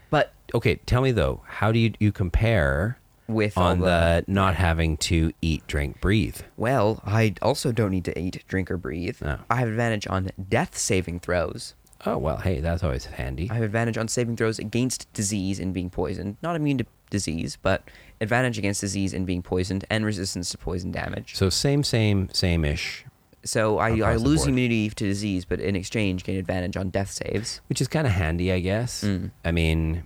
but 0.10 0.32
Okay, 0.54 0.76
tell 0.86 1.02
me 1.02 1.12
though, 1.12 1.42
how 1.48 1.72
do 1.72 1.80
you 1.80 1.94
you 2.00 2.12
compare 2.12 2.98
with 3.34 3.58
on 3.58 3.80
the 3.80 4.24
not 4.28 4.56
having 4.56 4.98
to 4.98 5.32
eat, 5.42 5.66
drink, 5.68 6.00
breathe? 6.02 6.38
Well, 6.58 7.02
I 7.06 7.34
also 7.42 7.72
don't 7.72 7.92
need 7.92 8.06
to 8.06 8.18
eat, 8.20 8.44
drink, 8.48 8.70
or 8.72 8.78
breathe. 8.78 9.18
No. 9.22 9.40
I 9.50 9.56
have 9.58 9.68
advantage 9.68 10.08
on 10.08 10.30
death 10.50 10.78
saving 10.78 11.20
throws. 11.20 11.76
Oh 12.06 12.18
well, 12.18 12.38
hey, 12.38 12.60
that's 12.60 12.84
always 12.84 13.06
handy. 13.06 13.50
I 13.50 13.54
have 13.56 13.64
advantage 13.64 13.98
on 13.98 14.08
saving 14.10 14.36
throws 14.36 14.60
against 14.60 15.12
disease 15.14 15.60
and 15.60 15.74
being 15.74 15.90
poisoned. 15.90 16.36
Not 16.44 16.56
immune 16.56 16.78
to 16.80 16.86
disease, 17.10 17.58
but 17.62 17.84
advantage 18.20 18.58
against 18.58 18.82
disease 18.82 19.14
and 19.14 19.26
being 19.26 19.42
poisoned 19.42 19.86
and 19.90 20.06
resistance 20.06 20.50
to 20.50 20.58
poison 20.58 20.92
damage. 20.92 21.36
So 21.36 21.50
same, 21.50 21.84
same, 21.84 22.28
same 22.34 22.66
ish, 22.66 23.06
So 23.46 23.78
I, 23.78 24.00
I 24.00 24.16
lose 24.16 24.40
board. 24.42 24.50
immunity 24.50 24.90
to 24.90 25.06
disease, 25.06 25.46
but 25.46 25.60
in 25.62 25.76
exchange 25.78 26.24
gain 26.26 26.38
advantage 26.38 26.76
on 26.76 26.90
death 26.90 27.12
saves. 27.12 27.62
which 27.68 27.80
is 27.80 27.88
kind 27.88 28.06
of 28.08 28.14
handy, 28.14 28.52
I 28.52 28.60
guess. 28.60 29.04
Mm. 29.04 29.32
I 29.46 29.52
mean, 29.52 30.04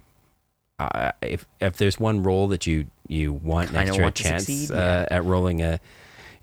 uh, 0.80 1.12
if 1.24 1.48
if 1.60 1.78
there's 1.78 2.00
one 2.00 2.22
role 2.22 2.48
that 2.50 2.68
you 2.68 2.86
you 3.10 3.34
want 3.34 3.72
an 3.72 3.78
extra 3.78 4.04
want 4.04 4.16
chance 4.16 4.46
succeed, 4.46 4.72
uh, 4.72 5.06
at 5.10 5.24
rolling 5.24 5.62
a, 5.62 5.80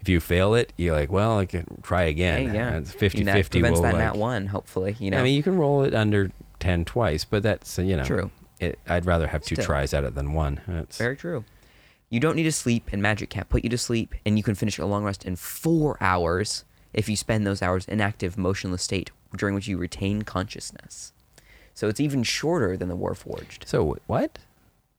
if 0.01 0.09
you 0.09 0.21
fail 0.21 0.55
it, 0.55 0.73
you're 0.77 0.95
like, 0.95 1.11
well, 1.11 1.39
I 1.39 1.47
can 1.47 1.81
try 1.83 2.03
again. 2.03 2.49
Hey, 2.49 2.55
yeah, 2.55 2.77
It's 2.77 2.93
50 2.93 3.19
And 3.21 3.29
that 3.29 3.37
50 3.37 3.61
prevents 3.61 3.79
will 3.79 3.83
that 3.85 3.95
like, 3.95 4.03
nat 4.03 4.17
one. 4.17 4.47
Hopefully, 4.49 4.97
you 4.99 5.11
know. 5.11 5.19
I 5.19 5.23
mean, 5.23 5.35
you 5.35 5.43
can 5.43 5.57
roll 5.57 5.83
it 5.83 5.95
under 5.95 6.31
10 6.61 6.85
twice, 6.85 7.25
but 7.25 7.43
that's, 7.43 7.79
uh, 7.79 7.83
you 7.83 7.97
know, 7.97 8.05
True. 8.05 8.31
It, 8.61 8.79
I'd 8.87 9.07
rather 9.07 9.27
have 9.27 9.43
two 9.43 9.57
Still. 9.57 9.65
tries 9.67 9.93
at 9.95 10.05
it 10.05 10.15
than 10.15 10.33
one. 10.33 10.61
That's, 10.67 10.99
Very 10.99 11.17
true. 11.17 11.45
You 12.11 12.21
don't 12.21 12.37
need 12.37 12.45
to 12.45 12.53
sleep, 12.53 12.91
and 12.93 13.03
magic 13.03 13.31
can't 13.31 13.49
put 13.49 13.65
you 13.65 13.71
to 13.71 13.79
sleep, 13.79 14.15
and 14.25 14.37
you 14.37 14.45
can 14.45 14.55
finish 14.55 14.79
a 14.79 14.87
long 14.87 15.05
rest 15.05 15.25
in 15.25 15.35
four 15.37 15.97
hours 16.01 16.65
if 16.93 17.09
you 17.09 17.17
spend 17.17 17.47
those 17.47 17.61
hours 17.63 17.87
in 17.89 18.01
active, 18.01 18.39
motionless 18.39 18.83
state 18.83 19.11
during 19.37 19.55
which 19.55 19.67
you 19.67 19.77
retain 19.79 20.23
consciousness. 20.23 21.13
So 21.75 21.89
it's 21.89 21.99
even 21.99 22.23
shorter 22.23 22.77
than 22.77 22.89
the 22.89 22.97
Warforged. 22.97 23.67
so 23.67 23.97
what? 24.07 24.39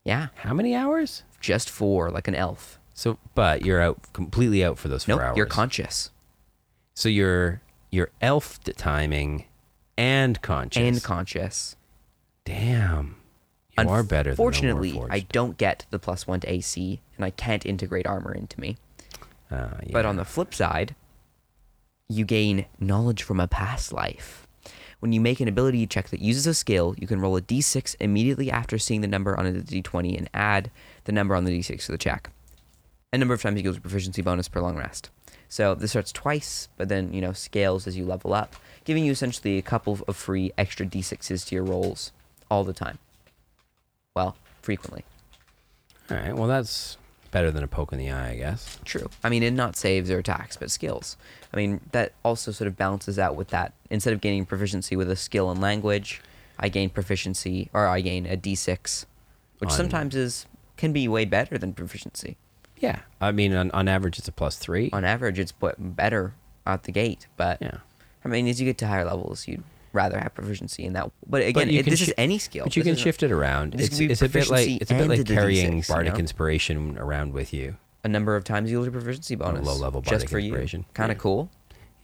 Yeah, 0.04 0.28
How 0.36 0.54
many 0.54 0.76
hours? 0.76 1.24
Just 1.46 1.70
four, 1.70 2.10
like 2.12 2.28
an 2.28 2.36
elf. 2.36 2.80
So, 2.94 3.18
but 3.36 3.64
you're 3.66 3.82
out 3.82 4.00
completely 4.14 4.64
out 4.64 4.78
for 4.80 4.88
those 4.88 5.04
four 5.04 5.16
Nope, 5.18 5.22
hours. 5.26 5.38
you're 5.38 5.46
conscious 5.46 6.12
So 6.94 7.10
you're 7.10 7.62
you're 7.92 8.10
elf 8.22 8.60
timing 8.64 9.46
and 9.98 10.42
conscious. 10.42 10.82
and 10.82 11.04
conscious. 11.04 11.76
Damn. 12.46 13.18
You 13.78 13.90
are 13.90 14.04
better 14.04 14.30
than 14.32 14.38
Fortunately, 14.38 15.02
I 15.10 15.20
don't 15.20 15.58
get 15.58 15.86
the 15.90 16.00
plus 16.00 16.26
one 16.26 16.40
to 16.42 16.52
AC, 16.52 17.02
and 17.18 17.26
I 17.26 17.30
can't 17.32 17.66
integrate 17.66 18.08
armor 18.08 18.34
into 18.34 18.60
me. 18.60 18.78
Uh, 19.52 19.68
But 19.92 20.06
on 20.06 20.16
the 20.16 20.24
flip 20.26 20.54
side, 20.54 20.96
you 22.08 22.24
gain 22.26 22.66
knowledge 22.80 23.24
from 23.24 23.40
a 23.42 23.48
past 23.48 23.92
life. 23.92 24.48
When 25.02 25.12
you 25.12 25.20
make 25.20 25.40
an 25.42 25.48
ability 25.50 25.86
check 25.88 26.10
that 26.10 26.22
uses 26.22 26.48
a 26.48 26.54
skill, 26.54 26.96
you 26.98 27.06
can 27.08 27.20
roll 27.20 27.36
a 27.36 27.42
d6 27.42 27.96
immediately 28.00 28.50
after 28.50 28.78
seeing 28.78 29.02
the 29.02 29.08
number 29.10 29.38
on 29.38 29.46
a 29.46 29.52
d20 29.52 30.18
and 30.18 30.30
add 30.34 30.72
the 31.06 31.12
number 31.12 31.36
on 31.36 31.46
the 31.46 31.52
d6 31.58 31.86
to 31.86 31.92
the 31.92 31.98
check. 31.98 32.30
A 33.14 33.18
number 33.18 33.34
of 33.34 33.42
times 33.42 33.58
equals 33.60 33.78
a 33.78 33.82
proficiency 33.82 34.22
bonus 34.22 34.48
per 34.48 34.60
long 34.62 34.76
rest. 34.76 35.10
So 35.48 35.74
this 35.76 35.92
starts 35.92 36.12
twice, 36.12 36.68
but 36.78 36.90
then 36.90 37.14
you 37.14 37.22
know 37.22 37.32
scales 37.32 37.88
as 37.88 37.96
you 37.96 38.04
level 38.06 38.34
up, 38.34 38.56
giving 38.84 39.06
you 39.06 39.12
essentially 39.12 39.58
a 39.58 39.62
couple 39.62 40.00
of 40.08 40.16
free 40.16 40.52
extra 40.58 40.86
d6s 40.86 41.48
to 41.48 41.56
your 41.56 41.64
rolls 41.64 42.12
all 42.52 42.64
the 42.64 42.74
time. 42.74 43.00
Well, 44.16 44.36
frequently. 44.62 45.06
All 46.10 46.18
right. 46.18 46.36
Well, 46.36 46.48
that's 46.48 46.98
better 47.32 47.52
than 47.52 47.64
a 47.64 47.68
poke 47.68 47.92
in 47.92 48.00
the 48.00 48.12
eye, 48.12 48.32
I 48.32 48.36
guess. 48.36 48.80
True. 48.86 49.10
I 49.24 49.30
mean, 49.30 49.44
in 49.44 49.56
not 49.56 49.76
saves 49.76 50.10
or 50.10 50.20
attacks, 50.20 50.56
but 50.58 50.72
skills. 50.72 51.18
I 51.54 51.58
mean, 51.58 51.82
that 51.92 52.14
also 52.24 52.52
sort 52.52 52.68
of 52.68 52.78
balances 52.78 53.20
out 53.20 53.36
with 53.36 53.50
that. 53.50 53.74
Instead 53.90 54.14
of 54.14 54.22
gaining 54.22 54.46
proficiency 54.46 54.96
with 54.96 55.10
a 55.10 55.16
skill 55.16 55.52
in 55.52 55.60
language, 55.60 56.22
I 56.60 56.70
gain 56.70 56.90
proficiency, 56.90 57.70
or 57.74 57.88
I 57.88 58.02
gain 58.02 58.26
a 58.26 58.38
d6, 58.38 59.06
which 59.60 59.70
On- 59.72 59.76
sometimes 59.76 60.16
is 60.16 60.46
can 60.78 60.92
be 60.94 61.08
way 61.08 61.26
better 61.26 61.58
than 61.58 61.74
proficiency. 61.74 62.38
Yeah. 62.78 63.00
I 63.22 63.32
mean, 63.32 63.54
on, 63.54 63.72
on 63.72 63.88
average, 63.88 64.20
it's 64.20 64.28
a 64.28 64.32
plus 64.32 64.58
three. 64.58 64.90
On 64.92 65.06
average, 65.06 65.40
it's 65.40 65.54
better 65.80 66.34
out 66.68 66.84
the 66.84 66.92
gate, 66.92 67.28
but 67.38 67.62
yeah. 67.62 67.78
I 68.24 68.28
mean, 68.28 68.48
as 68.48 68.60
you 68.60 68.66
get 68.66 68.78
to 68.80 68.88
higher 68.88 69.06
levels, 69.06 69.48
you'd 69.48 69.64
rather 69.94 70.20
have 70.20 70.34
proficiency 70.34 70.84
in 70.84 70.94
that. 70.94 71.10
But 71.28 71.44
again, 71.44 71.70
you 71.70 71.80
it, 71.80 71.86
this 71.86 72.00
shi- 72.00 72.06
is 72.08 72.14
any 72.18 72.38
skill. 72.38 72.66
But 72.66 72.76
you 72.76 72.84
This 72.84 72.96
can 72.96 73.04
shift 73.04 73.24
it 73.24 73.32
around. 73.32 73.76
It's, 73.80 73.98
it's 74.00 74.22
a 74.22 74.28
bit 74.30 74.50
like 74.50 74.68
it's 74.82 74.92
a 74.92 74.96
bit 74.96 75.08
like 75.08 75.20
a 75.20 75.24
D6, 75.24 75.34
carrying 75.34 75.78
you 75.78 75.84
bardic 75.88 76.14
know? 76.14 76.20
inspiration 76.20 76.98
around 76.98 77.34
with 77.34 77.54
you. 77.54 77.78
a 78.04 78.08
number 78.10 78.36
of 78.36 78.44
times 78.44 78.70
you 78.70 78.80
lose 78.80 78.88
a 78.88 78.92
proficiency 78.92 79.36
bonus. 79.36 79.66
low-level 79.66 80.02
just 80.02 80.12
bardic 80.12 80.30
for 80.30 80.40
inspiration. 80.40 80.82
you. 80.82 80.86
Kind 80.94 81.12
of 81.12 81.18
Yeah. 81.18 81.22
cool. 81.22 81.50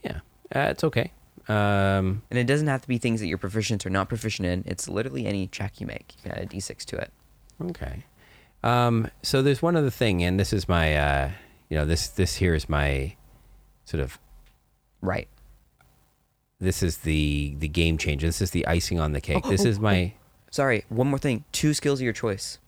Yeah. 0.03 0.19
Uh, 0.55 0.69
it's 0.71 0.83
okay. 0.85 1.11
Um, 1.47 2.21
And 2.29 2.37
it 2.39 2.45
doesn't 2.45 2.67
have 2.67 2.81
to 2.83 2.87
be 2.87 2.97
things 2.97 3.19
that 3.19 3.27
you're 3.27 3.37
proficient 3.37 3.85
or 3.85 3.89
not 3.89 4.07
proficient 4.09 4.47
in. 4.47 4.63
It's 4.67 4.87
literally 4.87 5.25
any 5.25 5.47
check 5.47 5.81
you 5.81 5.87
make. 5.87 6.13
You 6.17 6.29
can 6.29 6.31
add 6.39 6.43
a 6.43 6.47
d6 6.47 6.85
to 6.85 6.97
it. 6.97 7.11
okay. 7.61 8.03
Um, 8.63 9.09
so 9.23 9.41
there's 9.41 9.61
one 9.61 9.75
other 9.75 9.89
thing, 9.89 10.23
and 10.23 10.39
this 10.39 10.53
is 10.53 10.69
my, 10.69 10.95
uh, 10.95 11.31
you 11.69 11.77
know, 11.77 11.85
this 11.85 12.07
this 12.09 12.35
here 12.35 12.53
is 12.53 12.69
my 12.69 13.15
sort 13.85 14.01
of 14.01 14.19
Right. 15.01 15.27
this 16.59 16.83
is 16.83 16.97
the 16.99 17.55
the 17.57 17.67
game 17.67 17.97
changer. 17.97 18.27
This 18.27 18.41
is 18.41 18.51
the 18.51 18.67
icing 18.67 18.99
on 18.99 19.13
the 19.13 19.21
cake. 19.21 19.41
Oh, 19.43 19.49
this 19.49 19.65
oh, 19.65 19.69
is 19.69 19.79
my. 19.79 20.13
Sorry, 20.51 20.85
one 20.89 21.07
more 21.07 21.17
thing. 21.17 21.43
Two 21.51 21.73
skills 21.73 21.99
of 21.99 22.03
your 22.03 22.13
choice. 22.13 22.59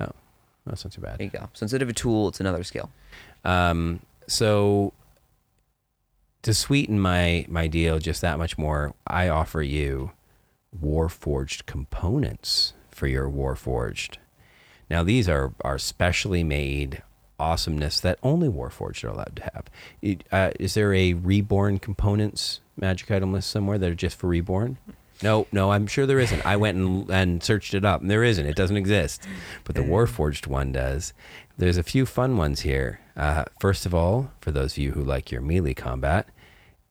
Oh, 0.00 0.12
that's 0.64 0.84
not 0.84 0.92
too 0.92 1.02
bad. 1.02 1.18
There 1.18 1.26
you 1.26 1.30
go. 1.30 1.50
So 1.52 1.64
instead 1.64 1.82
of 1.82 1.88
a 1.88 1.92
tool, 1.92 2.28
it's 2.28 2.40
another 2.40 2.62
skill. 2.64 2.90
Um, 3.44 4.00
so 4.28 4.94
to 6.42 6.54
sweeten 6.54 6.98
my 6.98 7.44
my 7.48 7.66
deal 7.66 7.98
just 7.98 8.20
that 8.22 8.38
much 8.38 8.56
more, 8.56 8.94
I 9.06 9.28
offer 9.28 9.62
you 9.62 10.12
Warforged 10.80 11.66
components 11.66 12.72
for 12.90 13.06
your 13.06 13.28
Warforged. 13.28 14.16
Now 14.90 15.02
these 15.02 15.28
are 15.28 15.52
are 15.62 15.78
specially 15.78 16.44
made 16.44 17.02
awesomeness 17.38 18.00
that 18.00 18.18
only 18.22 18.48
Warforged 18.48 19.04
are 19.04 19.08
allowed 19.08 19.36
to 19.36 19.42
have. 19.42 19.64
It, 20.00 20.24
uh, 20.30 20.52
is 20.60 20.74
there 20.74 20.94
a 20.94 21.14
reborn 21.14 21.78
components 21.78 22.60
magic 22.76 23.10
item 23.10 23.32
list 23.32 23.50
somewhere 23.50 23.78
that 23.78 23.90
are 23.90 23.94
just 23.94 24.16
for 24.16 24.28
reborn? 24.28 24.78
No, 25.22 25.46
no, 25.52 25.70
I'm 25.70 25.86
sure 25.86 26.06
there 26.06 26.18
isn't. 26.18 26.44
I 26.44 26.56
went 26.56 26.78
and, 26.78 27.10
and 27.10 27.42
searched 27.42 27.74
it 27.74 27.84
up, 27.84 28.00
and 28.00 28.10
there 28.10 28.24
isn't. 28.24 28.44
It 28.44 28.56
doesn't 28.56 28.76
exist. 28.76 29.22
But 29.64 29.76
the 29.76 29.82
Warforged 29.82 30.46
one 30.48 30.72
does. 30.72 31.12
There's 31.56 31.76
a 31.76 31.84
few 31.84 32.06
fun 32.06 32.36
ones 32.36 32.60
here. 32.60 33.00
Uh, 33.16 33.44
first 33.60 33.86
of 33.86 33.94
all, 33.94 34.32
for 34.40 34.50
those 34.50 34.72
of 34.72 34.78
you 34.78 34.92
who 34.92 35.04
like 35.04 35.30
your 35.30 35.40
melee 35.40 35.74
combat, 35.74 36.26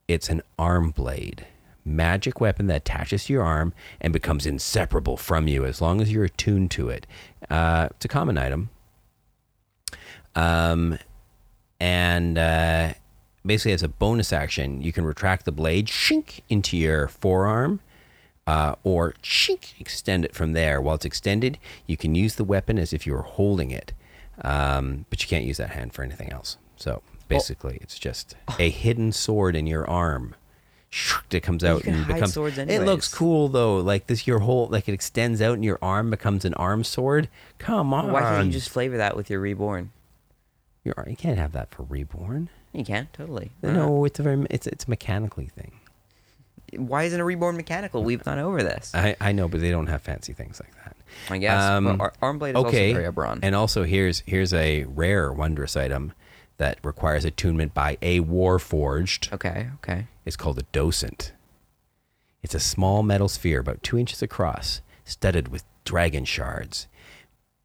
it's 0.08 0.30
an 0.30 0.42
arm 0.58 0.92
blade. 0.92 1.46
Magic 1.84 2.40
weapon 2.40 2.68
that 2.68 2.78
attaches 2.78 3.26
to 3.26 3.34
your 3.34 3.44
arm 3.44 3.74
and 4.00 4.14
becomes 4.14 4.46
inseparable 4.46 5.18
from 5.18 5.48
you 5.48 5.66
as 5.66 5.82
long 5.82 6.02
as 6.02 6.12
you're 6.12 6.26
attuned 6.26 6.72
to 6.72 6.90
it. 6.90 7.08
Uh, 7.50 7.90
it's 7.92 8.06
a 8.06 8.08
common 8.08 8.38
item. 8.38 8.70
Um, 10.36 10.98
and 11.80 12.38
uh, 12.38 12.94
basically, 13.46 13.74
as 13.74 13.84
a 13.84 13.88
bonus 13.88 14.32
action, 14.32 14.82
you 14.82 14.94
can 14.94 15.04
retract 15.04 15.46
the 15.46 15.52
blade, 15.52 15.88
shink, 15.88 16.42
into 16.50 16.78
your 16.78 17.08
forearm, 17.08 17.80
uh, 18.48 18.76
or 18.84 19.14
shink, 19.24 19.80
extend 19.80 20.26
it 20.26 20.36
from 20.36 20.54
there. 20.54 20.80
While 20.82 20.96
it's 20.96 21.06
extended, 21.06 21.58
you 21.88 21.98
can 21.98 22.16
use 22.16 22.36
the 22.36 22.44
weapon 22.44 22.78
as 22.78 22.94
if 22.94 23.08
you 23.08 23.14
were 23.14 23.24
holding 23.24 23.72
it, 23.72 23.94
um, 24.44 25.06
but 25.10 25.22
you 25.22 25.28
can't 25.28 25.46
use 25.46 25.58
that 25.58 25.72
hand 25.72 25.94
for 25.94 26.04
anything 26.04 26.32
else. 26.32 26.58
So 26.76 27.02
basically, 27.28 27.80
it's 27.82 28.00
just 28.00 28.36
a 28.60 28.70
hidden 28.70 29.12
sword 29.12 29.56
in 29.56 29.68
your 29.68 29.90
arm. 29.90 30.36
It 31.32 31.42
comes 31.42 31.64
out 31.64 31.86
and 31.86 32.06
becomes. 32.06 32.34
swords 32.34 32.58
it 32.58 32.82
looks 32.82 33.14
cool 33.14 33.48
though, 33.48 33.78
like 33.78 34.08
this. 34.08 34.28
Your 34.28 34.40
whole 34.40 34.68
like 34.68 34.90
it 34.90 34.94
extends 34.94 35.42
out 35.42 35.54
and 35.54 35.64
your 35.64 35.80
arm 35.82 36.10
becomes 36.10 36.44
an 36.44 36.54
arm 36.56 36.84
sword. 36.84 37.30
Come 37.60 37.94
on, 37.94 38.12
Why 38.12 38.22
can't 38.22 38.48
you 38.48 38.52
just 38.52 38.70
flavor 38.70 38.98
that 38.98 39.16
with 39.16 39.30
your 39.30 39.40
reborn? 39.40 39.92
Your, 40.84 40.96
you 41.08 41.16
can't 41.16 41.38
have 41.38 41.54
that 41.54 41.72
for 41.72 41.84
reborn. 41.84 42.50
You 42.74 42.84
can 42.84 43.08
totally. 43.14 43.52
No, 43.62 44.04
it's 44.04 44.20
a 44.20 44.24
very 44.24 44.46
it's 44.50 44.68
it's 44.68 44.86
a 44.86 44.90
mechanically 44.90 45.48
thing. 45.48 45.72
Why 46.76 47.04
isn't 47.04 47.20
a 47.20 47.26
reborn 47.26 47.58
mechanical? 47.58 48.04
We've 48.04 48.24
gone 48.24 48.40
over 48.40 48.64
this. 48.64 48.92
I, 48.94 49.16
I 49.20 49.32
know, 49.34 49.48
but 49.50 49.60
they 49.60 49.72
don't 49.72 49.88
have 49.88 50.02
fancy 50.02 50.32
things 50.34 50.60
like 50.62 50.74
that. 50.84 50.96
I 51.30 51.38
guess. 51.38 51.62
Um, 51.62 51.84
but 51.98 52.00
Ar- 52.00 52.14
Armblade 52.34 52.52
is 52.52 52.56
okay, 52.56 52.90
also 52.94 53.02
very 53.02 53.14
Eberron. 53.14 53.40
and 53.44 53.56
also 53.56 53.84
here's 53.84 54.24
here's 54.26 54.54
a 54.54 54.86
rare 54.86 55.32
wondrous 55.32 55.76
item 55.76 56.14
that 56.58 56.80
requires 56.84 57.26
attunement 57.26 57.74
by 57.74 57.98
a 58.02 58.22
warforged. 58.22 59.32
okay, 59.34 59.68
okay. 59.76 60.08
It's 60.26 60.36
called 60.36 60.60
a 60.60 60.64
docent. 60.72 61.34
It's 62.44 62.56
a 62.56 62.60
small 62.60 63.04
metal 63.04 63.28
sphere 63.28 63.60
about 63.60 63.84
two 63.84 63.98
inches 63.98 64.22
across, 64.22 64.82
studded 65.06 65.50
with 65.50 65.64
dragon 65.84 66.26
shards. 66.26 66.88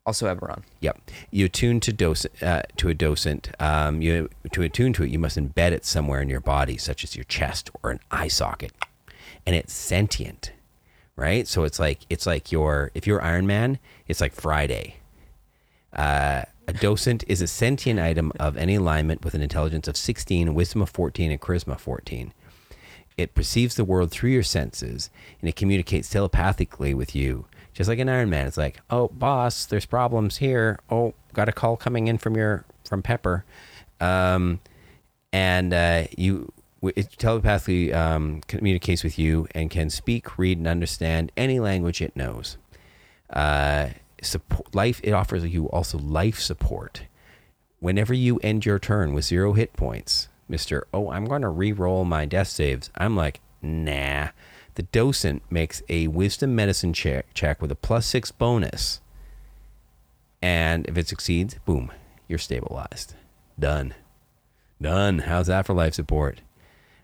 Also 0.05 0.33
Eberron. 0.33 0.63
Yep. 0.81 1.11
You 1.31 1.47
attune 1.47 1.81
to 1.81 1.93
docent 1.93 2.43
uh, 2.43 2.63
to 2.77 2.89
a 2.89 2.95
docent. 2.95 3.51
Um, 3.59 4.01
you 4.01 4.29
to 4.53 4.63
attune 4.63 4.93
to 4.95 5.03
it, 5.03 5.11
you 5.11 5.19
must 5.19 5.37
embed 5.37 5.73
it 5.73 5.85
somewhere 5.85 6.23
in 6.23 6.29
your 6.29 6.41
body, 6.41 6.77
such 6.77 7.03
as 7.03 7.17
your 7.17 7.25
chest 7.25 7.71
or 7.83 7.91
an 7.91 7.99
eye 8.11 8.29
socket, 8.29 8.73
and 9.45 9.57
it's 9.57 9.73
sentient, 9.73 10.53
right? 11.17 11.49
So 11.49 11.65
it's 11.65 11.81
like 11.81 12.07
it's 12.09 12.25
like 12.25 12.53
your 12.53 12.93
if 12.95 13.07
you're 13.07 13.21
Iron 13.21 13.49
Man, 13.49 13.81
it's 14.07 14.21
like 14.21 14.33
Friday. 14.33 14.99
Uh, 15.93 16.43
a 16.69 16.73
docent 16.73 17.25
is 17.27 17.41
a 17.41 17.47
sentient 17.47 17.99
item 17.99 18.33
of 18.39 18.57
any 18.57 18.77
alignment 18.77 19.25
with 19.25 19.35
an 19.35 19.41
intelligence 19.41 19.87
of 19.89 19.97
16, 19.97 20.53
wisdom 20.55 20.83
of 20.83 20.91
14, 20.91 21.31
and 21.31 21.41
charisma 21.41 21.79
14. 21.79 22.33
It 23.17 23.35
perceives 23.35 23.77
the 23.77 23.85
world 23.85 24.11
through 24.11 24.31
your 24.31 24.43
senses, 24.43 25.11
and 25.41 25.49
it 25.49 25.57
communicates 25.57 26.11
telepathically 26.11 26.93
with 26.93 27.15
you, 27.15 27.47
just 27.73 27.89
like 27.89 27.99
an 27.99 28.09
Iron 28.11 28.29
Man. 28.29 28.47
It's 28.47 28.59
like, 28.59 28.81
oh, 28.91 29.09
boss, 29.09 29.65
there's 29.65 29.87
problems 29.87 30.37
here. 30.37 30.79
Oh, 30.91 31.15
got 31.33 31.49
a 31.49 31.53
call 31.53 31.77
coming 31.77 32.09
in 32.09 32.19
from 32.19 32.37
your 32.37 32.65
from 32.85 33.03
Pepper, 33.03 33.45
um, 34.01 34.61
and 35.33 35.73
uh, 35.73 36.05
you 36.17 36.53
it 36.83 37.11
telepathically 37.17 37.93
um, 37.93 38.43
communicates 38.49 39.03
with 39.03 39.19
you 39.19 39.49
and 39.55 39.71
can 39.71 39.89
speak, 39.89 40.39
read, 40.39 40.59
and 40.59 40.67
understand 40.67 41.33
any 41.37 41.59
language 41.59 42.03
it 42.03 42.15
knows. 42.15 42.59
Uh, 43.31 43.89
support, 44.23 44.75
life 44.75 45.01
it 45.03 45.13
offers 45.13 45.45
you 45.47 45.69
also 45.71 45.99
life 45.99 46.39
support. 46.39 47.03
Whenever 47.81 48.15
you 48.15 48.39
end 48.39 48.65
your 48.67 48.79
turn 48.79 49.15
with 49.15 49.25
zero 49.25 49.55
hit 49.55 49.73
points, 49.73 50.29
Mister, 50.49 50.87
oh, 50.95 51.11
I'm 51.11 51.25
going 51.25 51.43
to 51.43 51.49
re-roll 51.49 52.05
my 52.05 52.25
death 52.25 52.49
saves. 52.49 52.91
I'm 52.97 53.17
like, 53.17 53.41
nah. 53.63 54.29
The 54.77 54.83
docent 54.83 55.43
makes 55.51 55.83
a 55.89 56.07
wisdom 56.09 56.55
medicine 56.55 56.93
check 56.93 57.33
check 57.33 57.63
with 57.63 57.73
a 57.73 57.75
plus 57.77 58.07
six 58.07 58.31
bonus, 58.31 59.01
and 60.43 60.87
if 60.87 60.99
it 60.99 61.09
succeeds, 61.09 61.57
boom, 61.65 61.91
you're 62.29 62.39
stabilized. 62.39 63.15
Done. 63.59 63.95
Done. 64.81 65.21
How's 65.21 65.47
that 65.47 65.65
for 65.67 65.73
life 65.73 65.95
support? 65.95 66.43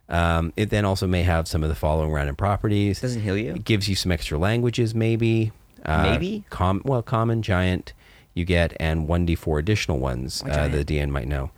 Um, 0.08 0.52
it 0.56 0.68
then 0.68 0.84
also 0.84 1.06
may 1.06 1.22
have 1.22 1.48
some 1.48 1.62
of 1.62 1.70
the 1.70 1.74
following 1.74 2.12
random 2.12 2.36
properties. 2.36 3.00
Doesn't 3.00 3.22
heal 3.22 3.38
you. 3.38 3.54
It 3.54 3.64
gives 3.64 3.88
you 3.88 3.94
some 3.96 4.12
extra 4.12 4.36
languages, 4.36 4.94
maybe. 4.94 5.52
Uh, 5.84 6.02
Maybe? 6.02 6.44
Com- 6.50 6.82
well, 6.84 7.02
common, 7.02 7.42
giant, 7.42 7.92
you 8.34 8.44
get, 8.44 8.76
and 8.78 9.08
1d4 9.08 9.58
additional 9.58 9.98
ones 9.98 10.42
Why 10.44 10.50
uh, 10.52 10.68
the 10.68 10.84
DM 10.84 11.08
might 11.08 11.26
know. 11.26 11.50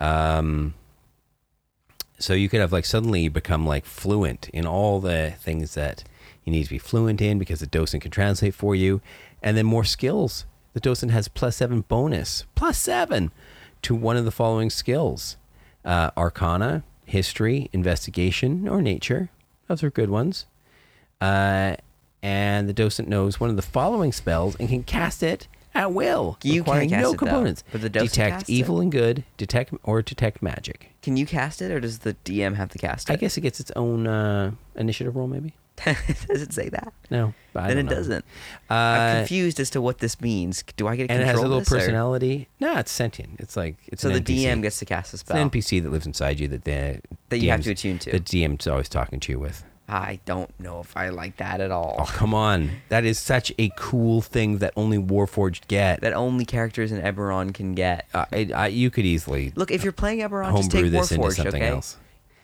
Um, 0.00 0.74
so 2.20 2.34
you 2.34 2.48
could 2.48 2.60
have, 2.60 2.72
like, 2.72 2.84
suddenly 2.84 3.28
become, 3.28 3.66
like, 3.66 3.84
fluent 3.84 4.48
in 4.50 4.66
all 4.66 5.00
the 5.00 5.34
things 5.40 5.74
that 5.74 6.04
you 6.44 6.52
need 6.52 6.64
to 6.64 6.70
be 6.70 6.78
fluent 6.78 7.20
in 7.20 7.38
because 7.38 7.60
the 7.60 7.66
docent 7.66 8.02
can 8.02 8.10
translate 8.10 8.54
for 8.54 8.74
you. 8.74 9.00
And 9.42 9.56
then 9.56 9.66
more 9.66 9.84
skills. 9.84 10.44
The 10.74 10.80
docent 10.80 11.12
has 11.12 11.28
plus 11.28 11.56
seven 11.56 11.80
bonus, 11.82 12.44
plus 12.54 12.78
seven 12.78 13.32
to 13.82 13.94
one 13.94 14.16
of 14.16 14.24
the 14.24 14.30
following 14.30 14.70
skills 14.70 15.36
uh, 15.84 16.10
Arcana, 16.16 16.84
History, 17.06 17.68
Investigation, 17.72 18.68
or 18.68 18.82
Nature. 18.82 19.30
Those 19.66 19.82
are 19.82 19.90
good 19.90 20.10
ones. 20.10 20.46
Uh, 21.20 21.76
and 22.22 22.68
the 22.68 22.72
docent 22.72 23.08
knows 23.08 23.40
one 23.40 23.50
of 23.50 23.56
the 23.56 23.62
following 23.62 24.12
spells 24.12 24.56
and 24.56 24.68
can 24.68 24.82
cast 24.82 25.22
it 25.22 25.48
at 25.74 25.92
will. 25.92 26.38
You 26.42 26.60
requiring 26.62 26.90
cast 26.90 27.02
no 27.02 27.08
it, 27.10 27.12
though, 27.12 27.18
components. 27.18 27.64
but 27.72 27.80
the 27.80 27.88
detect 27.90 28.48
evil 28.50 28.80
and 28.80 28.90
good, 28.90 29.24
detect 29.36 29.72
or 29.84 30.02
detect 30.02 30.42
magic. 30.42 30.90
Can 31.02 31.16
you 31.16 31.26
cast 31.26 31.62
it, 31.62 31.70
or 31.70 31.80
does 31.80 32.00
the 32.00 32.14
DM 32.24 32.56
have 32.56 32.68
to 32.70 32.78
cast 32.78 33.08
it? 33.08 33.12
I 33.12 33.16
guess 33.16 33.36
it 33.36 33.40
gets 33.42 33.60
its 33.60 33.70
own 33.76 34.06
uh, 34.06 34.52
initiative 34.76 35.16
roll, 35.16 35.26
maybe. 35.28 35.54
does 35.86 36.42
it 36.42 36.52
say 36.52 36.68
that? 36.68 36.92
No, 37.10 37.32
then 37.54 37.78
it 37.78 37.82
know. 37.84 37.90
doesn't. 37.90 38.22
Uh, 38.70 38.74
I'm 38.74 39.16
confused 39.20 39.58
as 39.60 39.70
to 39.70 39.80
what 39.80 39.98
this 39.98 40.20
means. 40.20 40.62
Do 40.76 40.86
I 40.86 40.94
get 40.94 41.06
to 41.08 41.14
and 41.14 41.22
it 41.22 41.24
has 41.26 41.38
a 41.38 41.42
little 41.42 41.60
this, 41.60 41.72
or- 41.72 41.76
personality. 41.76 42.48
No, 42.60 42.76
it's 42.76 42.92
sentient. 42.92 43.40
It's 43.40 43.56
like 43.56 43.76
it's 43.86 44.02
So 44.02 44.10
the 44.10 44.20
NPC. 44.20 44.44
DM 44.44 44.60
gets 44.62 44.78
to 44.80 44.84
cast 44.84 45.14
a 45.14 45.16
It's 45.16 45.20
spell. 45.22 45.38
an 45.40 45.48
NPC 45.48 45.82
that 45.82 45.90
lives 45.90 46.04
inside 46.04 46.38
you 46.38 46.48
that 46.48 46.64
the 46.64 47.00
That 47.30 47.38
you 47.38 47.48
have 47.50 47.62
to 47.62 47.70
attune 47.70 47.98
to. 48.00 48.10
The 48.10 48.20
DM's 48.20 48.66
always 48.66 48.90
talking 48.90 49.20
to 49.20 49.32
you 49.32 49.38
with. 49.38 49.64
I 49.90 50.20
don't 50.24 50.48
know 50.60 50.78
if 50.78 50.96
I 50.96 51.08
like 51.08 51.38
that 51.38 51.60
at 51.60 51.72
all. 51.72 51.96
Oh 51.98 52.04
come 52.04 52.32
on, 52.32 52.70
that 52.90 53.04
is 53.04 53.18
such 53.18 53.52
a 53.58 53.70
cool 53.76 54.22
thing 54.22 54.58
that 54.58 54.72
only 54.76 54.98
Warforged 54.98 55.66
get. 55.66 56.00
That 56.02 56.12
only 56.12 56.44
characters 56.44 56.92
in 56.92 57.02
Eberron 57.02 57.52
can 57.52 57.74
get. 57.74 58.06
uh, 58.14 58.24
I, 58.30 58.50
I, 58.54 58.66
you 58.68 58.90
could 58.90 59.04
easily 59.04 59.52
Look, 59.56 59.72
if 59.72 59.82
you're 59.82 59.92
playing 59.92 60.20
Eberron, 60.20 60.52
just 60.52 60.72
homebrew 60.72 60.82
take 60.82 60.92
this 60.92 61.10
into 61.10 61.30
something 61.32 61.62
okay? 61.62 61.70
else. 61.70 61.96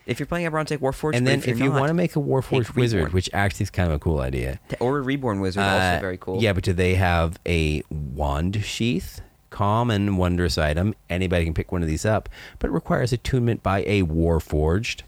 If 0.05 0.19
you're 0.19 0.27
playing 0.27 0.49
Eberron, 0.49 0.65
take 0.65 0.81
Warforged. 0.81 1.15
And 1.15 1.25
then 1.25 1.39
if, 1.39 1.47
if 1.47 1.57
not, 1.59 1.71
want 1.71 1.87
to 1.87 1.93
make 1.93 2.15
a 2.15 2.19
Warforged 2.19 2.75
wizard, 2.75 2.99
Reborn. 2.99 3.13
which 3.13 3.29
actually 3.33 3.63
is 3.63 3.69
kind 3.69 3.89
of 3.89 3.95
a 3.95 3.99
cool 3.99 4.19
idea, 4.19 4.59
or 4.79 4.97
a 4.97 5.01
Reborn 5.01 5.39
Wizard, 5.39 5.63
uh, 5.63 5.67
also 5.67 6.01
very 6.01 6.17
cool. 6.17 6.41
Yeah, 6.41 6.53
but 6.53 6.63
do 6.63 6.73
they 6.73 6.95
have 6.95 7.39
a 7.45 7.83
wand 7.89 8.63
sheath? 8.63 9.21
Common 9.49 10.17
wondrous 10.17 10.57
item. 10.57 10.95
Anybody 11.09 11.45
can 11.45 11.53
pick 11.53 11.71
one 11.71 11.81
of 11.81 11.87
these 11.87 12.05
up, 12.05 12.27
but 12.59 12.69
it 12.69 12.73
requires 12.73 13.13
attunement 13.13 13.63
by 13.63 13.83
a 13.83 14.03
Warforged. 14.03 15.03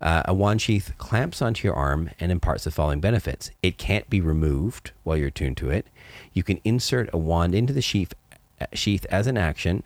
Uh, 0.00 0.22
a 0.26 0.34
wand 0.34 0.62
sheath 0.62 0.92
clamps 0.96 1.42
onto 1.42 1.66
your 1.66 1.74
arm 1.74 2.10
and 2.20 2.30
imparts 2.30 2.64
the 2.64 2.70
following 2.70 3.00
benefits. 3.00 3.50
It 3.62 3.78
can't 3.78 4.08
be 4.08 4.20
removed 4.20 4.92
while 5.02 5.16
you're 5.16 5.28
attuned 5.28 5.56
to 5.58 5.70
it. 5.70 5.86
You 6.32 6.42
can 6.42 6.60
insert 6.64 7.10
a 7.12 7.18
wand 7.18 7.54
into 7.54 7.72
the 7.72 7.82
sheath, 7.82 8.14
uh, 8.60 8.66
sheath 8.72 9.06
as 9.10 9.26
an 9.26 9.36
action, 9.36 9.84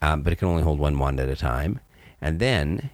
um, 0.00 0.22
but 0.22 0.32
it 0.32 0.36
can 0.36 0.48
only 0.48 0.62
hold 0.62 0.78
one 0.78 0.98
wand 0.98 1.20
at 1.20 1.28
a 1.28 1.36
time. 1.36 1.80
And 2.20 2.40
then 2.40 2.90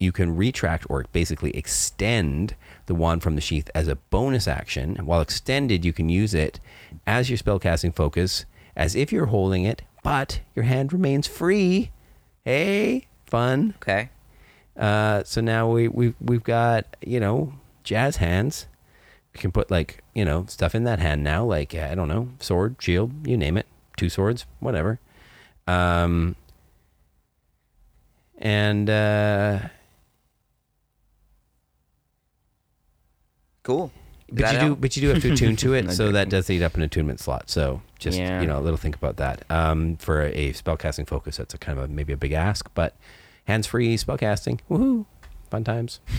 you 0.00 0.12
can 0.12 0.36
retract 0.36 0.86
or 0.88 1.04
basically 1.12 1.56
extend 1.56 2.54
the 2.86 2.94
wand 2.94 3.22
from 3.22 3.34
the 3.34 3.40
sheath 3.40 3.70
as 3.74 3.88
a 3.88 3.96
bonus 3.96 4.48
action. 4.48 4.96
While 4.96 5.20
extended, 5.20 5.84
you 5.84 5.92
can 5.92 6.08
use 6.08 6.34
it 6.34 6.60
as 7.06 7.30
your 7.30 7.38
spellcasting 7.38 7.94
focus, 7.94 8.44
as 8.76 8.94
if 8.94 9.12
you're 9.12 9.26
holding 9.26 9.64
it, 9.64 9.82
but 10.02 10.40
your 10.54 10.64
hand 10.64 10.92
remains 10.92 11.26
free. 11.26 11.90
Hey, 12.44 13.06
fun. 13.26 13.74
Okay. 13.82 14.10
Uh, 14.78 15.24
so 15.24 15.40
now 15.40 15.68
we 15.68 15.88
we've 15.88 16.14
we've 16.20 16.44
got 16.44 16.96
you 17.04 17.18
know 17.20 17.52
jazz 17.82 18.16
hands. 18.16 18.66
We 19.34 19.40
can 19.40 19.50
put 19.52 19.70
like 19.70 20.02
you 20.14 20.24
know 20.24 20.46
stuff 20.48 20.74
in 20.74 20.84
that 20.84 21.00
hand 21.00 21.24
now, 21.24 21.44
like 21.44 21.74
I 21.74 21.94
don't 21.94 22.08
know, 22.08 22.28
sword, 22.40 22.76
shield, 22.78 23.26
you 23.26 23.36
name 23.36 23.56
it, 23.56 23.66
two 23.96 24.08
swords, 24.08 24.46
whatever. 24.60 25.00
Um, 25.66 26.36
and 28.38 28.88
uh, 28.88 29.58
Cool. 33.62 33.92
But 34.30 34.38
that 34.38 34.54
you 34.62 34.68
do, 34.68 34.76
but 34.76 34.96
you 34.96 35.02
do 35.02 35.08
have 35.08 35.22
to 35.22 35.32
attune 35.32 35.56
to 35.56 35.74
it, 35.74 35.90
so 35.92 36.12
that 36.12 36.28
does 36.28 36.48
eat 36.50 36.62
up 36.62 36.74
an 36.74 36.82
attunement 36.82 37.20
slot. 37.20 37.50
So 37.50 37.82
just 37.98 38.18
Yeah. 38.18 38.40
you 38.40 38.46
know, 38.46 38.58
a 38.58 38.60
little 38.60 38.76
think 38.76 38.94
about 38.94 39.16
that. 39.16 39.44
Um, 39.50 39.96
for 39.96 40.22
a 40.22 40.52
spellcasting 40.52 41.06
focus, 41.06 41.36
that's 41.38 41.54
a 41.54 41.58
kind 41.58 41.78
of 41.78 41.84
a, 41.84 41.88
maybe 41.88 42.12
a 42.12 42.16
big 42.16 42.32
ask, 42.32 42.68
but 42.74 42.94
hands-free 43.48 43.96
spellcasting, 43.96 44.60
woohoo, 44.70 45.06
fun 45.50 45.64
times. 45.64 46.00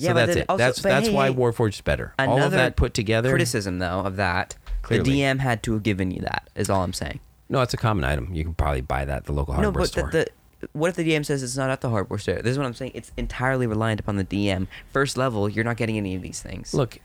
Yeah, 0.00 0.10
so 0.10 0.14
that's 0.14 0.36
it. 0.36 0.46
also- 0.48 0.58
that's 0.58 0.80
that's 0.80 1.08
hey, 1.08 1.12
why 1.12 1.28
hey, 1.28 1.34
Warforged 1.34 1.74
is 1.74 1.80
better. 1.80 2.14
All 2.20 2.40
of 2.40 2.52
that 2.52 2.76
put 2.76 2.94
together. 2.94 3.30
Criticism 3.30 3.80
though 3.80 3.98
of 4.02 4.14
that, 4.14 4.54
Clearly. 4.82 5.10
the 5.10 5.20
DM 5.22 5.40
had 5.40 5.60
to 5.64 5.72
have 5.72 5.82
given 5.82 6.12
you 6.12 6.20
that. 6.20 6.48
Is 6.54 6.70
all 6.70 6.82
I'm 6.84 6.92
saying. 6.92 7.18
No, 7.48 7.62
it's 7.62 7.74
a 7.74 7.78
common 7.78 8.04
item. 8.04 8.32
You 8.32 8.44
can 8.44 8.54
probably 8.54 8.80
buy 8.80 9.04
that 9.04 9.16
at 9.16 9.24
the 9.24 9.32
local 9.32 9.54
no, 9.54 9.62
hardware 9.62 9.82
but 9.82 9.88
store. 9.88 10.10
the, 10.12 10.28
the 10.60 10.68
what 10.72 10.90
if 10.90 10.94
the 10.94 11.02
DM 11.02 11.26
says 11.26 11.42
it's 11.42 11.56
not 11.56 11.68
at 11.70 11.80
the 11.80 11.90
hardware 11.90 12.20
store? 12.20 12.36
This 12.36 12.52
is 12.52 12.58
what 12.58 12.66
I'm 12.66 12.74
saying. 12.74 12.92
It's 12.94 13.10
entirely 13.16 13.66
reliant 13.66 13.98
upon 13.98 14.14
the 14.14 14.24
DM. 14.24 14.68
First 14.92 15.16
level, 15.16 15.48
you're 15.48 15.64
not 15.64 15.76
getting 15.76 15.96
any 15.96 16.14
of 16.14 16.22
these 16.22 16.40
things. 16.40 16.72
Look, 16.72 16.98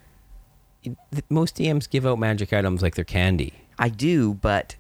most 1.30 1.56
DMs 1.56 1.90
give 1.90 2.06
out 2.06 2.20
magic 2.20 2.54
items 2.54 2.84
like 2.84 2.94
they're 2.94 3.06
candy. 3.06 3.54
I 3.80 3.90
do, 3.90 4.36
but 4.36 4.76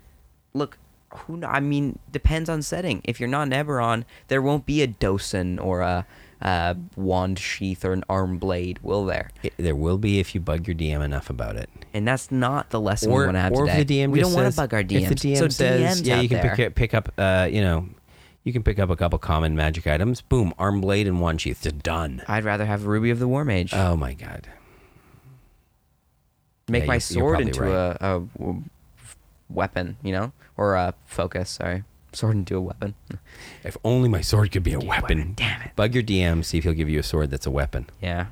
look, 0.53 0.77
who 1.15 1.43
I 1.43 1.59
mean, 1.59 1.99
depends 2.11 2.49
on 2.49 2.61
setting. 2.61 3.01
If 3.03 3.19
you're 3.19 3.29
not 3.29 3.43
an 3.43 3.51
Eberron, 3.51 4.05
there 4.27 4.41
won't 4.41 4.65
be 4.65 4.81
a 4.81 4.87
docent 4.87 5.59
or 5.59 5.81
a, 5.81 6.05
a 6.41 6.75
wand 6.95 7.39
sheath 7.39 7.85
or 7.85 7.93
an 7.93 8.03
arm 8.09 8.37
blade, 8.37 8.79
will 8.81 9.05
there? 9.05 9.31
It, 9.41 9.53
there 9.57 9.75
will 9.75 9.97
be 9.97 10.19
if 10.19 10.33
you 10.35 10.41
bug 10.41 10.67
your 10.67 10.75
DM 10.75 11.03
enough 11.03 11.29
about 11.29 11.55
it. 11.55 11.69
And 11.93 12.07
that's 12.07 12.31
not 12.31 12.69
the 12.69 12.79
lesson 12.79 13.11
we 13.11 13.19
want 13.19 13.33
to 13.33 13.39
have 13.39 13.53
or 13.53 13.65
today. 13.65 13.81
if 13.81 13.87
the 13.87 13.99
DM 13.99 14.11
we 14.11 14.19
don't 14.19 14.33
want 14.33 14.51
to 14.51 14.55
bug 14.55 14.73
our 14.73 14.83
DMs. 14.83 15.01
If 15.03 15.09
the 15.09 15.15
DM 15.15 15.37
so 15.37 15.47
says, 15.49 16.01
DMs 16.01 16.05
yeah, 16.05 16.21
you 16.21 16.29
can 16.29 16.39
pick 16.39 16.59
up, 16.59 16.75
pick 16.75 16.93
up, 16.93 17.13
uh, 17.17 17.47
you 17.51 17.61
know, 17.61 17.87
you 18.43 18.51
can 18.51 18.63
pick 18.63 18.79
up 18.79 18.89
a 18.89 18.95
couple 18.95 19.17
common 19.19 19.55
magic 19.55 19.87
items. 19.87 20.21
Boom, 20.21 20.53
arm 20.57 20.81
blade 20.81 21.07
and 21.07 21.21
wand 21.21 21.41
sheath, 21.41 21.61
just 21.63 21.79
done. 21.79 22.23
I'd 22.27 22.43
rather 22.43 22.65
have 22.65 22.85
a 22.85 22.89
Ruby 22.89 23.09
of 23.09 23.19
the 23.19 23.27
War 23.27 23.45
Mage. 23.45 23.73
Oh 23.73 23.95
my 23.95 24.13
god. 24.13 24.49
Make 26.67 26.83
yeah, 26.83 26.87
my 26.87 26.97
sword 26.97 27.41
into 27.41 27.61
right. 27.61 27.97
a, 27.99 28.23
a 28.39 28.55
weapon, 29.53 29.97
you 30.03 30.11
know, 30.11 30.31
or 30.57 30.75
a 30.75 30.93
focus. 31.05 31.49
Sorry, 31.51 31.83
sword 32.11 32.35
into 32.35 32.57
a 32.57 32.61
weapon. 32.61 32.95
If 33.63 33.77
only 33.83 34.09
my 34.09 34.21
sword 34.21 34.51
could 34.51 34.63
be 34.63 34.73
a 34.73 34.79
weapon. 34.79 35.17
weapon, 35.17 35.33
damn 35.35 35.61
it. 35.61 35.71
Bug 35.75 35.93
your 35.93 36.03
DM, 36.03 36.43
see 36.43 36.57
if 36.57 36.63
he'll 36.63 36.73
give 36.73 36.89
you 36.89 36.99
a 36.99 37.03
sword 37.03 37.31
that's 37.31 37.45
a 37.45 37.51
weapon. 37.51 37.89
Yeah. 38.01 38.27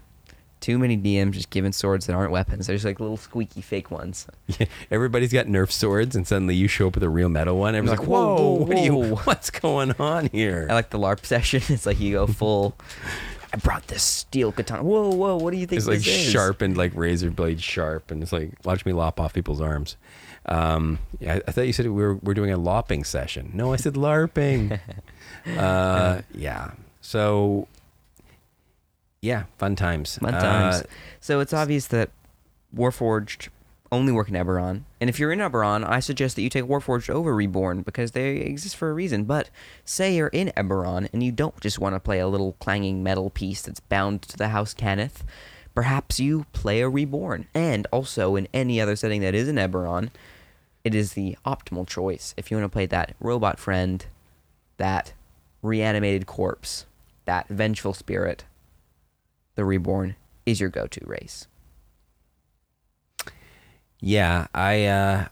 Too 0.59 0.77
many 0.77 0.95
DMs 0.95 1.31
just 1.31 1.49
giving 1.49 1.71
swords 1.71 2.05
that 2.05 2.13
aren't 2.13 2.31
weapons. 2.31 2.67
There's 2.67 2.85
like 2.85 2.99
little 2.99 3.17
squeaky 3.17 3.61
fake 3.61 3.89
ones. 3.89 4.27
Yeah, 4.59 4.67
Everybody's 4.91 5.33
got 5.33 5.47
Nerf 5.47 5.71
swords, 5.71 6.15
and 6.15 6.27
suddenly 6.27 6.53
you 6.53 6.67
show 6.67 6.87
up 6.89 6.93
with 6.93 7.03
a 7.03 7.09
real 7.09 7.29
metal 7.29 7.57
one. 7.57 7.73
Everyone's 7.73 7.99
like, 7.99 8.07
like, 8.07 8.07
"Whoa, 8.07 8.35
whoa, 8.35 8.53
what 8.65 8.77
are 8.77 8.79
you? 8.79 9.15
What's 9.23 9.49
going 9.49 9.93
on 9.97 10.27
here?" 10.27 10.67
I 10.69 10.73
like 10.75 10.91
the 10.91 10.99
LARP 10.99 11.25
session. 11.25 11.63
It's 11.73 11.87
like 11.87 11.99
you 11.99 12.13
go 12.13 12.27
full. 12.27 12.75
I 13.51 13.57
brought 13.57 13.87
this 13.87 14.03
steel 14.03 14.51
katana. 14.51 14.83
Whoa, 14.83 15.09
whoa! 15.09 15.35
What 15.37 15.49
do 15.51 15.57
you 15.57 15.65
think 15.65 15.79
It's 15.79 15.87
like 15.87 15.97
is? 15.97 16.03
sharpened, 16.05 16.77
like 16.77 16.91
razor 16.93 17.31
blade 17.31 17.59
sharp, 17.59 18.11
and 18.11 18.21
it's 18.21 18.31
like 18.31 18.51
watch 18.63 18.85
me 18.85 18.93
lop 18.93 19.19
off 19.19 19.33
people's 19.33 19.61
arms. 19.61 19.97
Um, 20.45 20.99
I, 21.21 21.41
I 21.47 21.51
thought 21.51 21.67
you 21.67 21.73
said 21.73 21.85
we 21.85 21.91
were 22.01 22.15
we're 22.15 22.33
doing 22.33 22.51
a 22.51 22.57
lopping 22.57 23.03
session. 23.03 23.51
No, 23.53 23.73
I 23.73 23.75
said 23.75 23.93
larping. 23.93 24.79
uh, 25.57 26.21
yeah. 26.33 26.71
So, 27.01 27.67
yeah, 29.21 29.43
fun 29.57 29.75
times. 29.75 30.17
Fun 30.17 30.33
Uh, 30.33 30.39
times. 30.41 30.83
so 31.19 31.39
it's 31.39 31.53
obvious 31.53 31.87
that 31.87 32.09
Warforged 32.75 33.49
only 33.91 34.11
work 34.13 34.29
in 34.29 34.35
Eberron. 34.35 34.83
And 35.01 35.09
if 35.09 35.19
you're 35.19 35.31
in 35.33 35.39
Eberron, 35.39 35.87
I 35.87 35.99
suggest 35.99 36.35
that 36.37 36.41
you 36.43 36.49
take 36.49 36.63
Warforged 36.63 37.09
over 37.09 37.35
Reborn 37.35 37.81
because 37.81 38.11
they 38.11 38.37
exist 38.37 38.75
for 38.77 38.89
a 38.89 38.93
reason. 38.93 39.25
But 39.25 39.49
say 39.83 40.15
you're 40.15 40.27
in 40.29 40.51
Eberron 40.55 41.09
and 41.11 41.21
you 41.21 41.31
don't 41.31 41.59
just 41.59 41.77
want 41.77 41.95
to 41.95 41.99
play 41.99 42.19
a 42.19 42.27
little 42.27 42.53
clanging 42.59 43.03
metal 43.03 43.29
piece 43.29 43.61
that's 43.63 43.81
bound 43.81 44.21
to 44.23 44.37
the 44.37 44.49
House 44.49 44.73
Cannith, 44.73 45.23
perhaps 45.73 46.19
you 46.19 46.45
play 46.53 46.81
a 46.81 46.89
Reborn. 46.89 47.47
And 47.53 47.87
also 47.91 48.35
in 48.35 48.47
any 48.53 48.79
other 48.81 48.95
setting 48.95 49.21
that 49.21 49.35
is 49.35 49.47
an 49.47 49.55
Eberron, 49.57 50.09
it 50.83 50.95
is 50.95 51.13
the 51.13 51.37
optimal 51.45 51.87
choice. 51.87 52.33
If 52.37 52.49
you 52.49 52.57
want 52.57 52.71
to 52.71 52.73
play 52.73 52.85
that 52.87 53.15
robot 53.19 53.59
friend, 53.59 54.05
that 54.77 55.13
reanimated 55.61 56.25
corpse, 56.25 56.85
that 57.25 57.47
vengeful 57.47 57.93
spirit, 57.93 58.45
the 59.55 59.65
Reborn 59.65 60.15
is 60.45 60.59
your 60.59 60.69
go-to 60.69 61.01
race. 61.05 61.47
Yeah, 63.99 64.47
I 64.55 64.85
uh, 64.85 65.27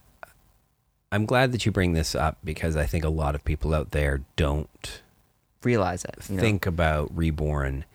I'm 1.12 1.26
glad 1.26 1.52
that 1.52 1.66
you 1.66 1.72
bring 1.72 1.94
this 1.94 2.14
up 2.14 2.38
because 2.44 2.78
I 2.78 2.86
think 2.86 3.04
a 3.04 3.10
lot 3.10 3.34
of 3.34 3.44
people 3.44 3.74
out 3.74 3.92
there 3.92 4.22
don't 4.36 5.02
Realize 5.64 6.06
it. 6.06 6.30
you 6.30 6.36
know? 6.36 6.42
think 6.42 6.66
about 6.68 7.10
reborn 7.16 7.86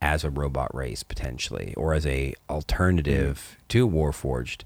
as 0.00 0.22
a 0.24 0.30
robot 0.30 0.72
race 0.74 1.02
potentially 1.02 1.74
or 1.76 1.92
as 1.94 2.06
a 2.06 2.34
alternative 2.48 3.56
Mm. 3.58 3.68
to 3.68 3.88
warforged 3.88 4.62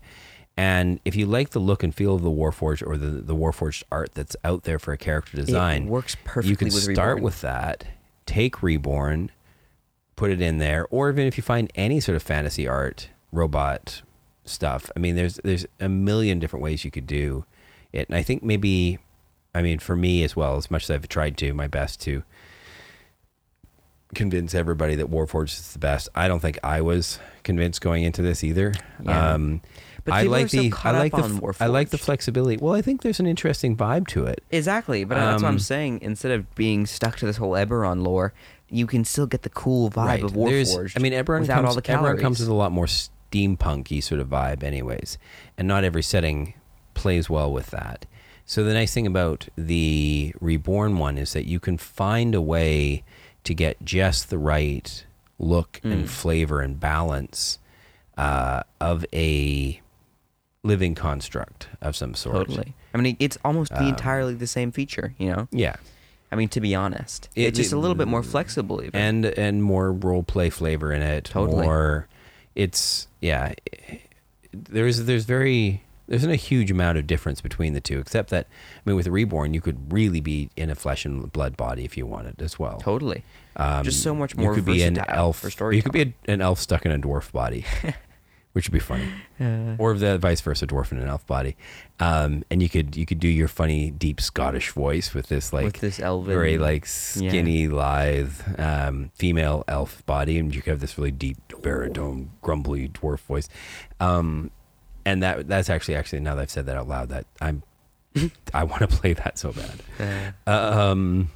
and 0.57 1.01
if 1.07 1.17
you 1.17 1.25
like 1.25 1.51
the 1.51 1.59
look 1.59 1.83
and 1.83 1.95
feel 1.95 2.17
of 2.17 2.23
the 2.23 2.31
warforged 2.31 2.87
or 2.87 2.99
the, 2.99 3.07
the 3.23 3.35
warforged 3.35 3.83
art 3.91 4.13
that's 4.15 4.37
out 4.45 4.65
there 4.65 4.79
for 4.79 4.93
a 4.93 4.99
character 4.99 5.37
design 5.37 5.87
works 5.87 6.17
perfectly 6.25 6.51
you 6.51 6.57
can 6.57 6.67
with 6.67 6.83
start 6.83 7.15
Reborn. 7.17 7.23
with 7.23 7.41
that 7.41 7.85
take 8.27 8.63
reborn 8.63 9.31
put 10.17 10.31
it 10.31 10.43
in 10.43 10.59
there 10.59 10.87
or 10.91 11.09
even 11.11 11.27
if 11.27 11.37
you 11.39 11.43
find 11.43 11.73
any 11.75 11.99
sort 12.01 12.17
of 12.17 12.23
fantasy 12.23 12.69
art 12.69 13.09
robot 13.33 14.03
stuff 14.45 14.91
i 14.95 14.99
mean 15.01 15.17
there's 15.17 15.37
there's 15.45 15.65
a 15.81 15.89
million 15.89 16.39
different 16.39 16.63
ways 16.63 16.85
you 16.85 16.91
could 16.91 17.07
do 17.07 17.45
it 17.93 18.07
and 18.09 18.17
i 18.17 18.23
think 18.23 18.43
maybe 18.43 18.99
i 19.55 19.63
mean 19.63 19.79
for 19.79 19.97
me 19.97 20.23
as 20.23 20.37
well 20.37 20.57
as 20.57 20.71
much 20.71 20.85
as 20.85 20.91
i've 20.91 21.09
tried 21.09 21.37
to 21.39 21.55
my 21.55 21.67
best 21.67 22.01
to 22.03 22.23
convince 24.15 24.55
everybody 24.55 24.95
that 24.95 25.11
warforged 25.11 25.59
is 25.59 25.73
the 25.73 25.79
best 25.79 26.09
i 26.15 26.29
don't 26.29 26.41
think 26.41 26.59
i 26.63 26.81
was 26.81 27.19
convinced 27.45 27.81
going 27.81 28.03
into 28.05 28.21
this 28.23 28.45
either 28.45 28.73
Yeah. 29.03 29.35
um 29.35 29.61
But 30.05 30.15
I 30.15 30.23
like 30.25 30.47
are 30.47 30.49
so 30.49 30.57
the 30.63 30.73
I 30.85 30.91
like 30.91 31.13
the 31.13 31.55
I 31.61 31.67
like 31.67 31.91
the 31.91 31.99
flexibility. 31.99 32.57
Well, 32.57 32.75
I 32.75 32.83
think 32.83 33.03
there's 33.03 33.21
an 33.21 33.27
interesting 33.29 33.77
vibe 33.77 34.09
to 34.09 34.27
it. 34.27 34.43
Exactly, 34.51 35.05
but 35.05 35.15
that's 35.15 35.43
what 35.43 35.49
Um, 35.49 35.55
I'm 35.55 35.59
saying. 35.61 36.01
Instead 36.03 36.33
of 36.33 36.53
being 36.57 36.87
stuck 36.87 37.17
to 37.19 37.27
this 37.27 37.37
whole 37.37 37.53
Eberron 37.53 38.03
lore, 38.03 38.33
you 38.69 38.89
can 38.89 39.05
still 39.05 39.27
get 39.29 39.43
the 39.43 39.49
cool 39.49 39.91
vibe 39.91 40.25
of 40.25 40.35
There's- 40.35 40.75
Warforged. 40.75 40.95
I 40.97 40.99
mean, 41.01 41.13
Eberron 41.13 41.43
without 41.43 41.63
comes, 41.63 41.69
all 41.69 41.75
the 41.77 41.83
Eberron 41.83 42.21
comes 42.21 42.41
with 42.41 42.49
a 42.49 42.53
lot 42.55 42.73
more 42.73 42.87
steampunky 42.87 44.03
sort 44.03 44.21
of 44.21 44.27
vibe, 44.29 44.65
anyways, 44.65 45.19
and 45.57 45.69
not 45.69 45.85
every 45.85 46.03
setting 46.03 46.55
plays 46.95 47.31
well 47.31 47.53
with 47.53 47.71
that. 47.71 48.05
So 48.45 48.65
the 48.65 48.75
nice 48.75 48.93
thing 48.93 49.07
about 49.07 49.47
the 49.57 50.35
reborn 50.41 50.99
one 50.99 51.17
is 51.17 51.33
that 51.33 51.47
you 51.47 51.61
can 51.61 51.79
find 51.79 52.35
a 52.35 52.41
way 52.43 53.05
to 53.45 53.55
get 53.55 53.83
just 53.85 54.31
the 54.31 54.39
right 54.39 55.05
look 55.39 55.81
Mm. 55.85 55.93
and 55.93 56.11
flavor 56.11 56.61
and 56.61 56.79
balance 56.79 57.59
uh, 58.17 58.63
of 58.81 59.05
a 59.13 59.81
living 60.63 60.95
construct 60.95 61.69
of 61.81 61.97
some 61.97 62.15
sort. 62.15 62.37
totally. 62.49 62.75
I 62.95 62.99
mean, 62.99 63.17
it's 63.19 63.39
almost 63.45 63.73
the 63.73 63.81
Um, 63.81 63.89
entirely 63.89 64.35
the 64.35 64.47
same 64.47 64.71
feature. 64.71 65.15
You 65.19 65.31
know. 65.33 65.49
Yeah. 65.51 65.77
I 66.31 66.37
mean, 66.37 66.49
to 66.51 66.61
be 66.61 66.75
honest, 66.75 67.29
It- 67.35 67.49
it's 67.49 67.59
just 67.59 67.73
a 67.73 67.77
little 67.79 67.95
bit 67.97 68.07
more 68.09 68.23
flexible. 68.23 68.83
Even. 68.83 68.99
and 69.01 69.25
and 69.27 69.63
more 69.63 69.93
role 69.93 70.23
play 70.23 70.51
flavor 70.51 70.93
in 70.93 71.03
it. 71.03 71.25
Totally. 71.25 71.65
More, 71.65 72.07
it's 72.55 73.09
yeah. 73.21 73.55
There's 74.53 75.05
there's 75.05 75.25
very 75.25 75.83
there's 76.09 76.25
not 76.25 76.33
a 76.33 76.37
huge 76.37 76.71
amount 76.71 76.99
of 76.99 77.07
difference 77.07 77.41
between 77.41 77.73
the 77.75 77.81
two, 77.81 77.99
except 77.99 78.31
that 78.31 78.47
I 78.77 78.81
mean, 78.85 78.97
with 78.97 79.07
reborn, 79.07 79.55
you 79.55 79.61
could 79.61 79.93
really 79.93 80.21
be 80.21 80.51
in 80.57 80.69
a 80.71 80.75
flesh 80.75 81.05
and 81.05 81.31
blood 81.33 81.57
body 81.57 81.85
if 81.85 81.97
you 81.97 82.07
wanted 82.07 82.43
as 82.43 82.59
well. 82.59 82.79
totally. 82.79 83.25
Um, 83.57 83.85
Just 83.85 84.03
so 84.03 84.15
much 84.15 84.35
more. 84.37 84.51
you 84.51 84.55
could 84.57 84.65
be 84.65 84.83
an 84.83 84.99
elf, 84.99 85.39
for 85.41 85.65
or 85.65 85.73
you 85.73 85.83
could 85.83 85.93
be 85.93 86.03
a, 86.03 86.15
an 86.33 86.41
elf 86.41 86.59
stuck 86.59 86.85
in 86.87 86.93
a 86.93 86.99
dwarf 86.99 87.31
body, 87.33 87.65
which 88.53 88.67
would 88.69 88.73
be 88.73 88.79
funny, 88.79 89.09
or 89.79 89.95
the 89.95 90.19
vice 90.19 90.41
versa, 90.41 90.67
dwarf 90.67 90.91
in 90.93 90.99
an 90.99 91.07
elf 91.09 91.27
body. 91.27 91.57
Um, 92.01 92.45
and 92.51 92.63
you 92.63 92.69
could 92.69 92.97
you 92.97 93.07
could 93.07 93.21
do 93.21 93.29
your 93.29 93.49
funny 93.49 93.91
deep 93.91 94.21
Scottish 94.21 94.71
voice 94.71 95.15
with 95.15 95.29
this 95.29 95.53
like 95.53 95.65
With 95.67 95.81
this 95.81 96.01
elven- 96.01 96.29
very 96.33 96.59
like 96.59 96.85
skinny, 96.87 97.69
lithe 97.69 98.33
um, 98.59 99.11
female 99.15 99.65
elf 99.69 100.05
body, 100.07 100.39
and 100.39 100.55
you 100.55 100.63
could 100.63 100.71
have 100.71 100.81
this 100.81 100.97
really 100.99 101.13
deep 101.13 101.37
baritone, 101.63 102.31
grumbly 102.41 102.89
dwarf 102.89 103.21
voice. 103.21 103.49
Um, 104.01 104.51
and 105.05 105.23
that 105.23 105.49
that's 105.49 105.71
actually 105.71 105.97
actually 105.97 106.21
now 106.21 106.35
that 106.35 106.43
I've 106.43 106.51
said 106.51 106.67
that 106.67 106.77
out 106.77 106.89
loud, 106.89 107.09
that 107.11 107.27
I'm 107.41 107.63
I 108.55 108.65
want 108.65 108.81
to 108.81 108.89
play 108.89 109.13
that 109.15 109.39
so 109.39 109.53
bad. 109.53 110.33
Uh, 110.47 110.81
Um, 110.91 111.31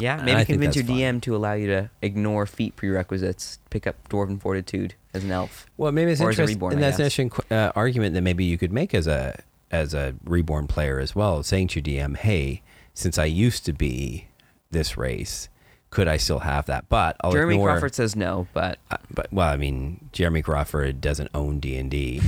yeah, 0.00 0.16
maybe 0.16 0.36
think 0.36 0.48
convince 0.48 0.76
your. 0.76 0.84
DM 0.84 1.20
to 1.22 1.36
allow 1.36 1.52
you 1.52 1.66
to 1.68 1.90
ignore 2.00 2.46
feat 2.46 2.76
prerequisites, 2.76 3.58
pick 3.70 3.86
up 3.86 4.08
Dwarven 4.08 4.40
Fortitude 4.40 4.94
as 5.12 5.22
an 5.22 5.30
elf. 5.30 5.66
Well, 5.76 5.92
maybe 5.92 6.12
it's 6.12 6.20
interesting, 6.20 6.56
reborn, 6.56 6.72
and 6.74 6.82
that's 6.82 6.98
an 6.98 7.04
interesting 7.04 7.30
uh, 7.50 7.72
argument 7.76 8.14
that 8.14 8.22
maybe 8.22 8.44
you 8.44 8.58
could 8.58 8.72
make 8.72 8.94
as 8.94 9.06
a 9.06 9.42
as 9.70 9.94
a 9.94 10.14
reborn 10.24 10.66
player 10.66 10.98
as 10.98 11.14
well, 11.14 11.42
saying 11.42 11.68
to 11.68 11.80
your 11.80 11.84
DM, 12.08 12.16
"Hey, 12.16 12.62
since 12.94 13.18
I 13.18 13.26
used 13.26 13.64
to 13.66 13.72
be 13.72 14.26
this 14.70 14.96
race, 14.96 15.48
could 15.92 16.08
I 16.08 16.16
still 16.16 16.40
have 16.40 16.66
that?" 16.66 16.88
But 16.88 17.16
I'll 17.20 17.30
Jeremy 17.30 17.54
ignore, 17.54 17.68
Crawford 17.68 17.94
says 17.94 18.16
no, 18.16 18.48
but 18.52 18.80
uh, 18.90 18.96
but 19.14 19.32
well, 19.32 19.48
I 19.48 19.56
mean, 19.56 20.08
Jeremy 20.10 20.42
Crawford 20.42 21.00
doesn't 21.00 21.30
own 21.32 21.60
D 21.60 21.76
and 21.76 21.88
D. 21.88 22.20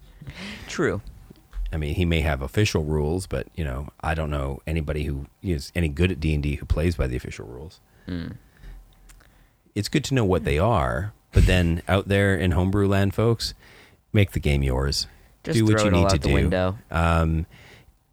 true. 0.68 1.02
I 1.72 1.76
mean, 1.78 1.94
he 1.94 2.04
may 2.04 2.20
have 2.20 2.42
official 2.42 2.84
rules, 2.84 3.26
but 3.26 3.48
you 3.54 3.64
know, 3.64 3.88
I 4.00 4.14
don't 4.14 4.30
know 4.30 4.60
anybody 4.66 5.04
who 5.04 5.26
is 5.42 5.72
any 5.74 5.88
good 5.88 6.10
at 6.10 6.20
D 6.20 6.32
and 6.32 6.42
D 6.42 6.56
who 6.56 6.64
plays 6.66 6.96
by 6.96 7.06
the 7.06 7.16
official 7.16 7.46
rules. 7.46 7.80
Mm. 8.08 8.36
It's 9.74 9.88
good 9.88 10.04
to 10.04 10.14
know 10.14 10.24
what 10.24 10.44
they 10.44 10.58
are, 10.58 11.12
But 11.32 11.46
then 11.46 11.82
out 11.88 12.08
there 12.08 12.36
in 12.36 12.50
homebrew 12.50 12.86
land, 12.86 13.14
folks, 13.14 13.54
make 14.12 14.32
the 14.32 14.40
game 14.40 14.62
yours. 14.62 15.06
Just 15.44 15.58
do 15.58 15.64
what 15.64 15.80
you 15.82 15.88
it 15.88 15.92
need 15.92 16.08
to 16.10 16.18
do. 16.18 16.76
Um, 16.90 17.46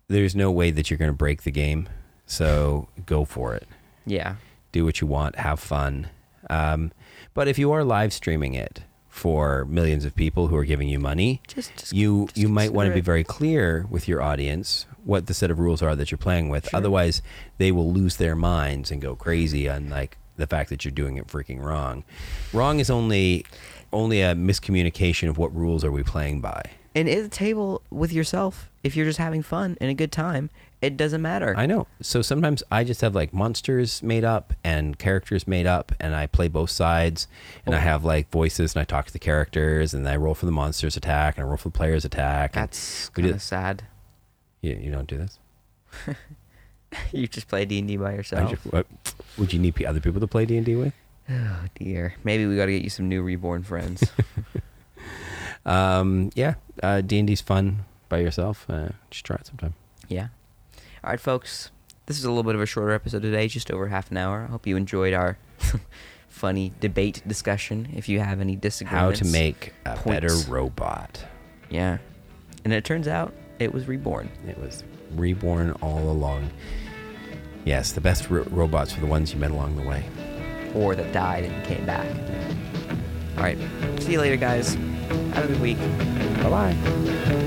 there's 0.08 0.36
no 0.36 0.50
way 0.52 0.72
that 0.72 0.90
you're 0.90 0.98
going 0.98 1.12
to 1.12 1.18
break 1.18 1.44
the 1.44 1.52
game, 1.52 1.90
so 2.26 2.88
go 3.06 3.26
for 3.26 3.54
it. 3.56 3.68
Yeah. 4.06 4.36
Do 4.72 4.86
what 4.86 5.02
you 5.02 5.08
want. 5.08 5.36
Have 5.38 5.60
fun. 5.60 6.10
Um, 6.50 6.92
but 7.34 7.48
if 7.48 7.58
you 7.60 7.72
are 7.72 7.84
live 7.84 8.14
streaming 8.14 8.54
it 8.54 8.84
for 9.08 9.66
millions 9.66 10.06
of 10.06 10.16
people 10.16 10.48
who 10.48 10.56
are 10.56 10.66
giving 10.66 10.88
you 10.88 11.00
money, 11.00 11.42
Just, 11.48 11.76
just 11.76 11.94
you 11.94 12.26
just 12.28 12.38
you 12.38 12.48
might 12.48 12.74
want 12.74 12.88
to 12.90 12.94
be 12.94 13.02
very 13.02 13.24
clear 13.24 13.86
with 13.90 14.08
your 14.08 14.22
audience 14.22 14.86
what 15.04 15.28
the 15.28 15.34
set 15.34 15.50
of 15.52 15.60
rules 15.60 15.82
are 15.82 15.96
that 15.96 16.12
you're 16.12 16.18
playing 16.18 16.50
with. 16.50 16.70
Sure. 16.70 16.78
Otherwise, 16.78 17.22
they 17.58 17.72
will 17.72 17.92
lose 17.92 18.18
their 18.18 18.36
minds 18.36 18.92
and 18.92 19.02
go 19.02 19.16
crazy 19.16 19.68
on 19.68 19.90
like 19.90 20.18
the 20.38 20.48
fact 20.48 20.70
that 20.70 20.86
you're 20.86 20.92
doing 20.92 21.18
it 21.18 21.28
freaking 21.28 21.62
wrong. 21.62 22.04
Wrong 22.54 22.80
is 22.80 22.90
only 22.90 23.46
only 23.92 24.22
a 24.22 24.36
miscommunication 24.36 25.28
of 25.30 25.38
what 25.38 25.54
rules 25.56 25.84
are 25.84 25.92
we 25.92 26.04
playing 26.04 26.42
by. 26.42 26.64
And 26.96 27.08
at 27.10 27.24
the 27.24 27.30
table 27.30 27.82
with 27.90 28.12
yourself, 28.12 28.70
if 28.84 28.96
you're 28.96 29.06
just 29.06 29.20
having 29.20 29.44
fun 29.44 29.78
and 29.80 29.90
a 29.90 29.94
good 29.94 30.12
time, 30.12 30.50
it 30.82 30.96
doesn't 30.98 31.22
matter. 31.22 31.54
I 31.58 31.66
know. 31.66 31.88
So 32.02 32.22
sometimes 32.22 32.64
I 32.72 32.84
just 32.84 33.02
have 33.02 33.14
like 33.16 33.34
monsters 33.34 34.02
made 34.02 34.24
up 34.24 34.54
and 34.64 34.98
characters 34.98 35.48
made 35.48 35.66
up, 35.66 35.92
and 36.00 36.16
I 36.16 36.26
play 36.28 36.48
both 36.48 36.70
sides. 36.70 37.28
And 37.66 37.76
I 37.76 37.80
have 37.80 38.06
like 38.06 38.30
voices, 38.32 38.76
and 38.76 38.82
I 38.82 38.86
talk 38.86 39.06
to 39.08 39.14
the 39.14 39.20
characters, 39.20 39.94
and 39.94 40.08
I 40.08 40.16
roll 40.16 40.36
for 40.36 40.46
the 40.46 40.52
monsters 40.52 40.96
attack, 40.98 41.38
and 41.38 41.46
I 41.46 41.48
roll 41.48 41.58
for 41.58 41.70
the 41.70 41.78
players 41.78 42.06
attack. 42.06 42.54
That's 42.54 43.10
kind 43.10 43.28
of 43.30 43.42
sad. 43.42 43.84
you, 44.62 44.76
you 44.76 44.92
don't 44.92 45.08
do 45.08 45.18
this. 45.18 45.38
you 47.12 47.28
just 47.28 47.48
play 47.48 47.66
D 47.66 47.80
and 47.80 47.88
D 47.88 47.98
by 47.98 48.14
yourself. 48.14 48.52
ju- 48.52 48.70
what- 48.70 48.88
would 49.38 49.54
you 49.54 49.60
need 49.60 49.84
other 49.86 50.00
people 50.00 50.20
to 50.22 50.28
play 50.28 50.46
D 50.46 50.56
and 50.58 50.66
D 50.66 50.76
with? 50.76 50.94
Oh 51.30 51.66
dear. 51.76 52.16
Maybe 52.24 52.46
we 52.48 52.56
got 52.56 52.66
to 52.66 52.72
get 52.72 52.82
you 52.84 52.90
some 52.90 53.08
new 53.10 53.22
reborn 53.22 53.64
friends. 53.64 54.04
Um, 55.66 56.32
yeah, 56.36 56.56
uh, 56.82 57.02
D 57.02 57.20
and 57.20 57.28
D's 57.28 57.42
fun 57.42 57.86
by 58.08 58.20
yourself. 58.20 58.66
Uh, 58.70 58.90
just 59.12 59.26
try 59.26 59.36
it 59.36 59.46
sometime. 59.46 59.74
yeah. 60.08 60.28
All 61.04 61.10
right, 61.12 61.20
folks. 61.20 61.72
This 62.06 62.18
is 62.18 62.26
a 62.26 62.30
little 62.30 62.44
bit 62.44 62.56
of 62.56 62.62
a 62.62 62.66
shorter 62.66 62.92
episode 62.92 63.22
today, 63.22 63.48
just 63.48 63.70
over 63.72 63.88
half 63.88 64.10
an 64.12 64.18
hour. 64.18 64.46
I 64.48 64.52
hope 64.52 64.66
you 64.66 64.76
enjoyed 64.76 65.14
our 65.14 65.38
funny 66.28 66.74
debate 66.80 67.22
discussion. 67.28 67.90
If 67.96 68.10
you 68.10 68.20
have 68.20 68.42
any 68.42 68.56
disagreements, 68.56 69.20
How 69.20 69.26
to 69.26 69.32
make 69.32 69.74
a 69.86 69.98
better 70.06 70.34
robot. 70.48 71.24
yeah. 71.70 72.00
And 72.66 72.74
it 72.74 72.84
turns 72.84 73.08
out 73.08 73.34
it 73.60 73.74
was 73.74 73.88
reborn. 73.88 74.30
It 74.48 74.58
was 74.60 74.84
reborn 75.16 75.72
all 75.82 76.10
along. 76.10 76.50
Yes, 77.64 77.94
the 77.94 78.02
best 78.02 78.30
ro- 78.30 78.46
robots 78.50 78.94
were 78.96 79.02
the 79.02 79.08
ones 79.08 79.32
you 79.34 79.40
met 79.40 79.52
along 79.52 79.76
the 79.78 79.84
way. 79.84 80.04
or 80.76 80.94
that 80.96 81.12
died 81.14 81.46
and 81.46 81.66
came 81.66 81.86
back. 81.86 82.08
All 83.38 83.44
right. 83.44 83.58
See 84.02 84.12
you 84.14 84.20
later, 84.20 84.36
guys. 84.36 84.74
Have 85.34 85.46
a 85.46 85.48
good 85.48 85.62
week. 85.62 85.78
Bye 86.44 86.50
bye. 86.50 87.46